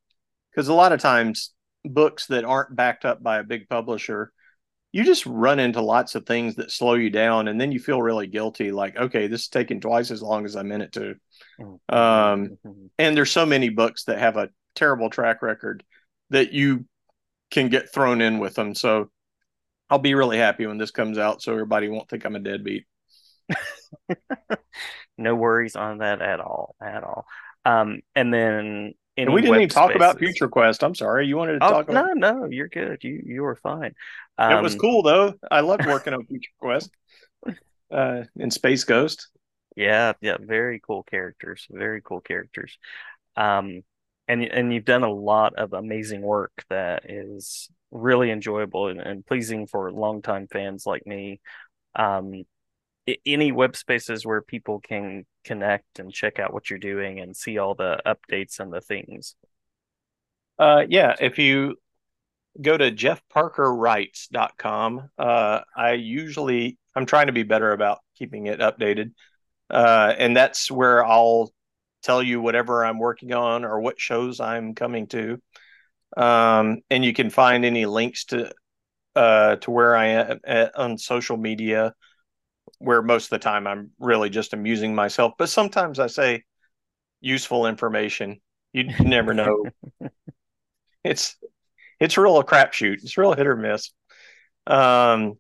because 0.52 0.68
a 0.68 0.74
lot 0.74 0.92
of 0.92 1.00
times 1.00 1.54
books 1.86 2.28
that 2.28 2.46
aren't 2.46 2.76
backed 2.76 3.06
up 3.06 3.24
by 3.24 3.40
a 3.40 3.44
big 3.44 3.70
publisher 3.70 4.32
you 4.92 5.04
just 5.04 5.26
run 5.28 5.60
into 5.60 5.82
lots 5.82 6.16
of 6.16 6.26
things 6.26 6.56
that 6.56 6.72
slow 6.72 6.96
you 6.96 7.12
down 7.12 7.48
and 7.48 7.62
then 7.62 7.72
you 7.72 7.80
feel 7.80 8.02
really 8.02 8.28
guilty 8.28 8.70
like 8.72 8.98
okay 8.98 9.28
this 9.28 9.44
is 9.44 9.48
taking 9.48 9.80
twice 9.80 10.12
as 10.12 10.22
long 10.22 10.44
as 10.44 10.58
i 10.58 10.62
meant 10.62 10.84
it 10.84 10.92
to 10.92 11.16
mm-hmm. 11.58 11.96
um, 11.96 12.50
mm-hmm. 12.66 12.88
and 12.98 13.16
there's 13.16 13.32
so 13.32 13.46
many 13.46 13.70
books 13.70 14.04
that 14.04 14.20
have 14.20 14.36
a 14.36 14.50
terrible 14.76 15.10
track 15.10 15.42
record 15.42 15.84
that 16.30 16.54
you 16.54 16.86
can 17.52 17.70
get 17.70 17.94
thrown 17.94 18.22
in 18.22 18.40
with 18.40 18.56
them. 18.56 18.76
So 18.76 19.10
I'll 19.90 20.00
be 20.00 20.16
really 20.16 20.38
happy 20.38 20.68
when 20.68 20.78
this 20.78 20.92
comes 20.92 21.18
out 21.18 21.42
so 21.42 21.52
everybody 21.52 21.90
won't 21.90 22.10
think 22.10 22.26
I'm 22.26 22.36
a 22.36 22.40
deadbeat. 22.40 22.86
no 25.18 25.36
worries 25.36 25.76
on 25.76 26.00
that 26.00 26.22
at 26.22 26.40
all, 26.40 26.76
at 26.82 27.04
all. 27.04 27.26
Um, 27.66 28.02
and 28.16 28.34
then 28.34 28.94
and 29.18 29.34
we 29.34 29.42
didn't 29.42 29.56
even 29.58 29.70
talk 29.70 29.96
about 29.96 30.18
Future 30.18 30.48
Quest. 30.48 30.84
I'm 30.84 30.96
sorry, 30.96 31.28
you 31.28 31.36
wanted 31.36 31.60
to 31.60 31.66
oh, 31.66 31.70
talk 31.72 31.90
about? 31.90 32.16
No, 32.16 32.32
no, 32.32 32.46
you're 32.50 32.70
good. 32.70 33.04
You 33.04 33.22
you 33.26 33.42
were 33.44 33.56
fine. 33.56 33.94
Um, 34.38 34.54
it 34.54 34.62
was 34.62 34.74
um, 34.74 34.80
cool 34.80 35.04
though. 35.04 35.34
I 35.52 35.60
loved 35.60 35.86
working 35.86 36.14
on 36.14 36.26
Future 36.26 36.52
Quest 36.60 36.90
uh, 37.92 38.24
in 38.38 38.52
Space 38.52 38.86
Ghost. 38.86 39.28
Yeah, 39.76 40.14
yeah, 40.22 40.38
very 40.40 40.80
cool 40.80 41.04
characters. 41.04 41.68
Very 41.70 42.02
cool 42.02 42.22
characters. 42.22 42.78
Um, 43.36 43.84
and 44.28 44.44
and 44.44 44.74
you've 44.74 44.86
done 44.86 45.04
a 45.04 45.12
lot 45.12 45.56
of 45.56 45.74
amazing 45.74 46.22
work 46.22 46.64
that 46.70 47.10
is 47.10 47.70
really 47.92 48.32
enjoyable 48.32 48.88
and, 48.88 49.02
and 49.02 49.26
pleasing 49.26 49.68
for 49.68 49.92
longtime 49.92 50.48
fans 50.48 50.86
like 50.86 51.06
me. 51.06 51.42
Um, 51.96 52.44
any 53.26 53.52
web 53.52 53.76
spaces 53.76 54.26
where 54.26 54.42
people 54.42 54.80
can 54.80 55.26
connect 55.44 56.00
and 56.00 56.12
check 56.12 56.40
out 56.40 56.54
what 56.54 56.70
you're 56.70 56.80
doing 56.80 57.20
and 57.20 57.36
see 57.36 57.58
all 57.58 57.76
the 57.76 58.00
updates 58.06 58.60
and 58.60 58.72
the 58.72 58.82
things. 58.82 59.36
Uh, 60.58 60.86
yeah, 60.88 61.16
if 61.20 61.38
you 61.40 61.76
go 62.62 62.78
to 62.78 62.92
jeffparkerwrites.com, 62.92 65.10
uh, 65.18 65.62
I 65.76 65.94
usually 65.94 66.78
I'm 66.96 67.06
trying 67.06 67.28
to 67.28 67.34
be 67.34 67.44
better 67.44 67.72
about 67.72 68.00
keeping 68.16 68.48
it 68.48 68.60
updated. 68.60 69.12
Uh, 69.70 70.14
and 70.18 70.36
that's 70.36 70.72
where 70.72 71.06
I'll 71.06 71.52
tell 72.04 72.24
you 72.24 72.42
whatever 72.42 72.84
I'm 72.84 73.00
working 73.00 73.34
on 73.34 73.66
or 73.66 73.80
what 73.80 74.00
shows 74.00 74.40
I'm 74.40 74.76
coming 74.76 75.08
to. 75.08 75.42
Um, 76.18 76.80
and 76.90 77.06
you 77.06 77.14
can 77.14 77.30
find 77.30 77.64
any 77.64 77.86
links 77.86 78.26
to 78.26 78.52
uh, 79.16 79.56
to 79.58 79.72
where 79.72 79.96
I 79.96 80.06
am 80.08 80.40
at, 80.44 80.76
on 80.76 80.98
social 80.98 81.38
media, 81.38 81.94
where 82.80 83.02
most 83.02 83.26
of 83.26 83.30
the 83.32 83.40
time 83.40 83.68
I'm 83.68 83.92
really 84.00 84.30
just 84.30 84.54
amusing 84.54 84.96
myself. 84.96 85.34
But 85.38 85.50
sometimes 85.50 86.00
I 86.00 86.08
say 86.08 86.44
useful 87.22 87.68
information. 87.68 88.40
You 88.74 88.86
never 89.00 89.34
know. 89.34 89.66
it's 91.04 91.38
it's 92.00 92.18
real 92.18 92.38
a 92.38 92.46
crapshoot. 92.46 93.04
It's 93.04 93.18
real 93.18 93.34
hit 93.34 93.48
or 93.48 93.56
miss. 93.56 93.92
Um, 94.68 95.38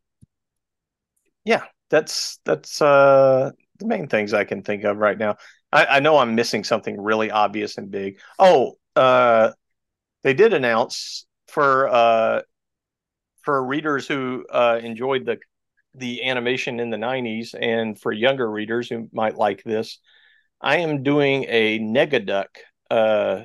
yeah, 1.45 1.63
that's 1.89 2.39
that's 2.45 2.81
uh 2.81 3.51
the 3.79 3.85
main 3.85 4.07
things 4.07 4.33
I 4.33 4.43
can 4.43 4.61
think 4.61 4.83
of 4.83 4.97
right 4.97 5.17
now. 5.17 5.37
I, 5.71 5.85
I 5.85 5.99
know 5.99 6.17
I'm 6.17 6.35
missing 6.35 6.63
something 6.63 6.99
really 6.99 7.31
obvious 7.31 7.77
and 7.77 7.89
big. 7.89 8.19
Oh, 8.37 8.77
uh, 8.95 9.51
they 10.23 10.33
did 10.33 10.53
announce 10.53 11.25
for 11.47 11.87
uh, 11.87 12.41
for 13.41 13.63
readers 13.63 14.07
who 14.07 14.45
uh, 14.51 14.79
enjoyed 14.83 15.25
the 15.25 15.37
the 15.95 16.23
animation 16.23 16.79
in 16.79 16.89
the 16.89 16.97
90s 16.97 17.55
and 17.59 17.99
for 17.99 18.11
younger 18.11 18.49
readers 18.49 18.89
who 18.89 19.09
might 19.11 19.35
like 19.35 19.63
this, 19.63 19.99
I 20.61 20.77
am 20.77 21.03
doing 21.03 21.45
a 21.47 21.79
Negaduck 21.79 22.47
uh, 22.91 23.41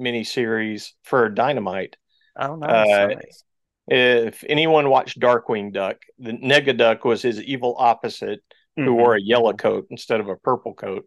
miniseries 0.00 0.90
for 1.02 1.28
Dynamite. 1.28 1.96
Oh, 2.36 2.56
nice. 2.56 2.88
Uh, 2.88 3.06
nice. 3.06 3.44
If 3.88 4.44
anyone 4.48 4.88
watched 4.88 5.18
Darkwing 5.18 5.72
Duck, 5.72 5.96
the 6.18 6.32
Negaduck 6.32 7.04
was 7.04 7.20
his 7.20 7.42
evil 7.42 7.74
opposite 7.78 8.40
who 8.76 8.82
mm-hmm. 8.82 8.94
wore 8.94 9.16
a 9.16 9.20
yellow 9.20 9.52
coat 9.52 9.86
instead 9.90 10.20
of 10.20 10.28
a 10.28 10.36
purple 10.36 10.74
coat. 10.74 11.06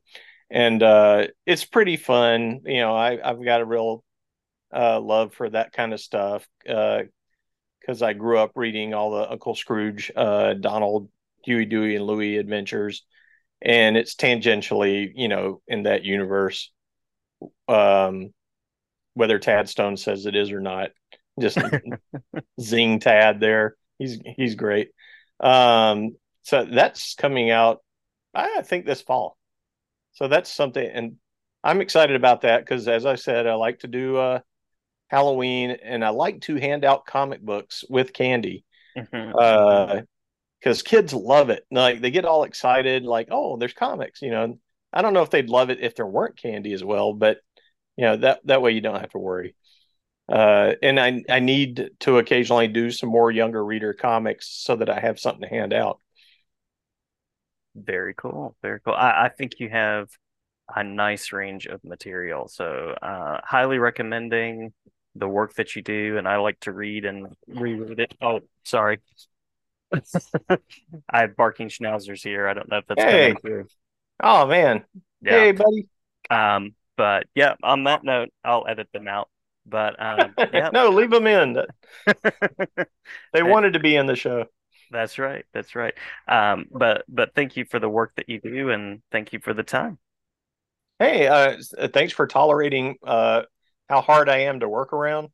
And 0.49 0.83
uh, 0.83 1.27
it's 1.45 1.65
pretty 1.65 1.97
fun. 1.97 2.61
You 2.65 2.81
know, 2.81 2.95
I, 2.95 3.17
I've 3.23 3.43
got 3.43 3.61
a 3.61 3.65
real 3.65 4.03
uh, 4.73 4.99
love 4.99 5.33
for 5.33 5.49
that 5.49 5.71
kind 5.71 5.93
of 5.93 5.99
stuff 5.99 6.47
because 7.85 8.01
I 8.01 8.13
grew 8.13 8.39
up 8.39 8.53
reading 8.55 8.93
all 8.93 9.11
the 9.11 9.31
Uncle 9.31 9.53
Scrooge, 9.53 10.11
uh, 10.15 10.53
Donald, 10.53 11.09
Huey, 11.43 11.65
Dewey, 11.65 11.95
and 11.95 12.05
Louie 12.05 12.37
adventures. 12.37 13.03
And 13.61 13.95
it's 13.95 14.15
tangentially, 14.15 15.11
you 15.15 15.27
know, 15.27 15.61
in 15.67 15.83
that 15.83 16.03
universe. 16.03 16.71
Um, 17.67 18.33
whether 19.13 19.39
Tad 19.39 19.69
Stone 19.69 19.97
says 19.97 20.25
it 20.25 20.35
is 20.35 20.51
or 20.51 20.59
not, 20.59 20.91
just 21.39 21.57
zing 22.61 22.99
Tad 22.99 23.39
there. 23.39 23.75
He's 23.99 24.19
he's 24.35 24.55
great. 24.55 24.89
Um, 25.39 26.15
so 26.41 26.65
that's 26.65 27.15
coming 27.15 27.49
out, 27.51 27.83
I 28.33 28.61
think, 28.63 28.85
this 28.85 29.01
fall. 29.01 29.37
So 30.13 30.27
that's 30.27 30.51
something, 30.51 30.85
and 30.85 31.15
I'm 31.63 31.81
excited 31.81 32.15
about 32.15 32.41
that 32.41 32.59
because, 32.61 32.87
as 32.87 33.05
I 33.05 33.15
said, 33.15 33.47
I 33.47 33.53
like 33.55 33.79
to 33.79 33.87
do 33.87 34.17
uh, 34.17 34.39
Halloween, 35.07 35.71
and 35.71 36.03
I 36.03 36.09
like 36.09 36.41
to 36.41 36.55
hand 36.55 36.83
out 36.83 37.05
comic 37.05 37.41
books 37.41 37.83
with 37.89 38.13
candy. 38.13 38.65
Mm-hmm. 38.97 39.33
Uh, 39.37 40.01
because 40.59 40.81
kids 40.81 41.13
love 41.13 41.51
it. 41.51 41.63
Like 41.69 42.01
they 42.01 42.09
get 42.09 42.25
all 42.25 42.43
excited, 42.43 43.03
like, 43.03 43.27
oh, 43.29 43.55
there's 43.57 43.73
comics. 43.73 44.23
You 44.23 44.31
know, 44.31 44.59
I 44.91 45.03
don't 45.03 45.13
know 45.13 45.21
if 45.21 45.29
they'd 45.29 45.49
love 45.49 45.69
it 45.69 45.79
if 45.79 45.95
there 45.95 46.07
weren't 46.07 46.41
candy 46.41 46.73
as 46.73 46.83
well, 46.83 47.13
but 47.13 47.37
you 47.95 48.05
know 48.05 48.17
that 48.17 48.39
that 48.45 48.63
way 48.63 48.71
you 48.71 48.81
don't 48.81 48.99
have 48.99 49.11
to 49.11 49.19
worry. 49.19 49.55
Uh, 50.27 50.73
and 50.81 50.99
I 50.99 51.23
I 51.29 51.39
need 51.39 51.91
to 51.99 52.17
occasionally 52.17 52.67
do 52.67 52.89
some 52.89 53.09
more 53.09 53.29
younger 53.29 53.63
reader 53.63 53.93
comics 53.93 54.47
so 54.47 54.75
that 54.75 54.89
I 54.89 54.99
have 54.99 55.19
something 55.19 55.47
to 55.47 55.55
hand 55.55 55.71
out. 55.71 55.99
Very 57.75 58.15
cool. 58.15 58.55
Very 58.63 58.79
cool. 58.79 58.95
I, 58.95 59.25
I 59.25 59.29
think 59.29 59.59
you 59.59 59.69
have 59.69 60.09
a 60.73 60.83
nice 60.83 61.31
range 61.31 61.67
of 61.67 61.83
material. 61.83 62.47
So 62.47 62.95
uh, 63.01 63.41
highly 63.43 63.77
recommending 63.77 64.73
the 65.15 65.27
work 65.27 65.55
that 65.55 65.75
you 65.75 65.81
do. 65.81 66.17
And 66.17 66.27
I 66.27 66.37
like 66.37 66.59
to 66.61 66.71
read 66.71 67.05
and 67.05 67.35
reread 67.47 67.99
it. 67.99 68.13
Oh, 68.21 68.41
sorry. 68.63 68.99
I 70.49 71.19
have 71.19 71.35
barking 71.35 71.69
schnauzers 71.69 72.23
here. 72.23 72.47
I 72.47 72.53
don't 72.53 72.69
know 72.69 72.77
if 72.77 72.87
that's 72.87 73.01
hey. 73.01 73.27
coming 73.27 73.41
through. 73.41 73.67
Oh 74.21 74.45
man. 74.47 74.83
Yeah. 75.21 75.31
Hey 75.31 75.51
buddy. 75.51 75.87
Um, 76.29 76.75
but 76.97 77.27
yeah, 77.35 77.55
on 77.63 77.83
that 77.85 78.03
note, 78.03 78.29
I'll 78.43 78.65
edit 78.67 78.89
them 78.93 79.07
out. 79.07 79.29
But 79.65 79.95
um, 79.99 80.33
yeah. 80.53 80.69
no, 80.71 80.89
leave 80.89 81.09
them 81.09 81.27
in. 81.27 81.57
they 83.33 83.43
wanted 83.43 83.73
to 83.73 83.79
be 83.79 83.95
in 83.95 84.05
the 84.05 84.15
show. 84.15 84.45
That's 84.91 85.17
right. 85.17 85.45
That's 85.53 85.75
right. 85.75 85.93
Um, 86.27 86.65
but 86.71 87.03
but 87.09 87.33
thank 87.35 87.57
you 87.57 87.65
for 87.65 87.79
the 87.79 87.89
work 87.89 88.13
that 88.17 88.29
you 88.29 88.39
do, 88.39 88.69
and 88.69 89.01
thank 89.11 89.33
you 89.33 89.39
for 89.39 89.53
the 89.53 89.63
time. 89.63 89.97
Hey, 90.99 91.27
uh, 91.27 91.57
thanks 91.93 92.13
for 92.13 92.25
tolerating 92.25 92.95
uh, 93.05 93.43
how 93.89 94.01
hard 94.01 94.29
I 94.29 94.39
am 94.39 94.59
to 94.59 94.69
work 94.69 94.93
around. 94.93 95.29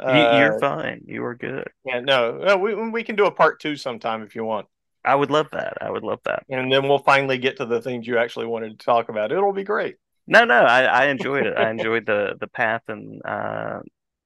Uh, 0.00 0.36
You're 0.38 0.58
fine. 0.58 1.02
You 1.06 1.24
are 1.24 1.34
good. 1.34 1.68
Yeah, 1.84 2.00
no, 2.00 2.38
no, 2.38 2.56
we 2.56 2.74
we 2.90 3.04
can 3.04 3.16
do 3.16 3.26
a 3.26 3.30
part 3.30 3.60
two 3.60 3.76
sometime 3.76 4.22
if 4.22 4.34
you 4.34 4.44
want. 4.44 4.66
I 5.04 5.14
would 5.14 5.30
love 5.30 5.48
that. 5.52 5.78
I 5.80 5.90
would 5.90 6.04
love 6.04 6.20
that. 6.24 6.44
And 6.48 6.72
then 6.72 6.88
we'll 6.88 6.98
finally 6.98 7.38
get 7.38 7.56
to 7.56 7.66
the 7.66 7.80
things 7.80 8.06
you 8.06 8.18
actually 8.18 8.46
wanted 8.46 8.78
to 8.78 8.84
talk 8.84 9.08
about. 9.08 9.32
It'll 9.32 9.52
be 9.52 9.64
great. 9.64 9.96
No, 10.26 10.44
no, 10.44 10.54
I, 10.54 10.84
I 10.84 11.06
enjoyed 11.06 11.46
it. 11.46 11.56
I 11.56 11.70
enjoyed 11.70 12.06
the 12.06 12.36
the 12.38 12.46
path 12.46 12.82
and 12.88 13.20
uh, 13.24 13.80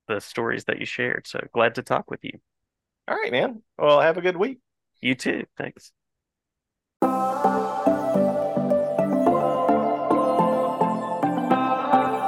the 0.09 0.21
stories 0.21 0.65
that 0.65 0.79
you 0.79 0.87
shared. 0.87 1.27
So 1.27 1.41
glad 1.53 1.77
to 1.77 1.83
talk 1.83 2.11
with 2.11 2.21
you. 2.23 2.39
All 3.09 3.17
right, 3.17 3.33
man. 3.33 3.63
Well, 3.79 4.01
have 4.01 4.19
a 4.19 4.23
good 4.23 4.37
week. 4.37 4.59
You 5.01 5.15
too. 5.15 5.45
Thanks. 5.57 5.93